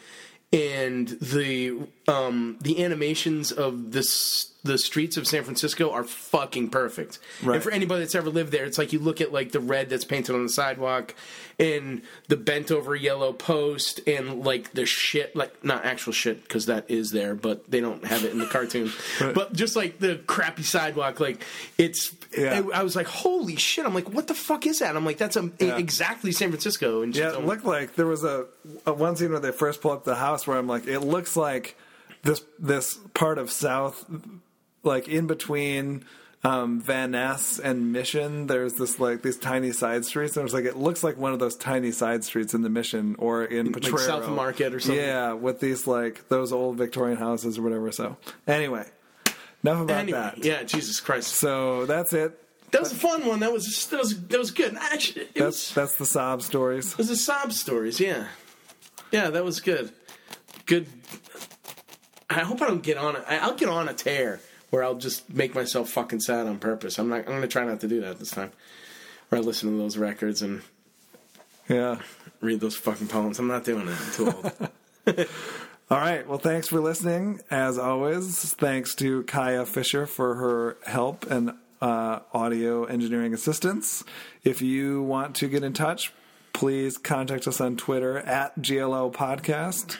[0.52, 7.20] and the um, the animations of this the streets of San Francisco are fucking perfect.
[7.44, 7.56] Right.
[7.56, 9.90] And for anybody that's ever lived there, it's like you look at like the red
[9.90, 11.16] that's painted on the sidewalk,
[11.60, 16.68] and the bent over yellow post, and like the shit, like not actual shit because
[16.68, 18.92] that is there, but they don't have it in the cartoon.
[19.20, 21.44] But just like the crappy sidewalk, like
[21.78, 22.16] it's.
[22.38, 22.62] Yeah.
[22.74, 23.86] I, I was like, holy shit!
[23.86, 24.96] I'm like, what the fuck is that?
[24.96, 25.78] I'm like, that's a, Yeah.
[25.78, 27.02] exactly San Francisco.
[27.02, 28.46] And Yeah, just- it looked like there was a,
[28.86, 31.36] a one scene where they first pull up the house where I'm like, it looks
[31.36, 31.76] like
[32.24, 34.06] this this part of South,
[34.84, 36.06] like in between
[36.44, 38.48] um, Van Ness and Mission.
[38.48, 41.40] There's this like these tiny side streets, and it's like it looks like one of
[41.40, 43.98] those tiny side streets in the Mission or in Potrero.
[43.98, 45.00] South Market or something.
[45.04, 47.92] Yeah, with these like those old Victorian houses or whatever.
[47.92, 48.16] So
[48.48, 48.86] anyway,
[49.64, 50.46] enough about anyway, that.
[50.46, 52.40] yeah, Jesus Christ, So that's it.
[52.72, 53.40] that was a fun one.
[53.42, 54.76] That was that was that was good.
[54.80, 56.94] Actually, That's was that's the sob stories.
[56.94, 58.28] It was the sob stories, yeah.
[59.12, 59.92] Yeah, that was good.
[60.68, 60.88] Good.
[62.30, 63.24] I hope I don't get on it.
[63.28, 64.40] I'll get on a tear
[64.70, 66.98] where I'll just make myself fucking sad on purpose.
[67.00, 67.28] I'm not.
[67.30, 68.52] I'm to try not to do that this time.
[69.30, 70.62] Where I listen to those records and
[71.68, 72.00] Yeah.
[72.42, 73.38] read those fucking poems.
[73.40, 73.98] I'm not doing it.
[74.00, 74.70] I'm too old.
[75.92, 76.28] All right.
[76.28, 77.40] Well, thanks for listening.
[77.50, 81.52] As always, thanks to Kaya Fisher for her help and
[81.82, 84.04] uh, audio engineering assistance.
[84.44, 86.14] If you want to get in touch,
[86.54, 89.98] please contact us on Twitter at GLO Podcast.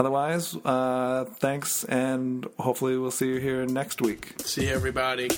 [0.00, 4.32] Otherwise, uh, thanks, and hopefully we'll see you here next week.
[4.38, 5.28] See everybody.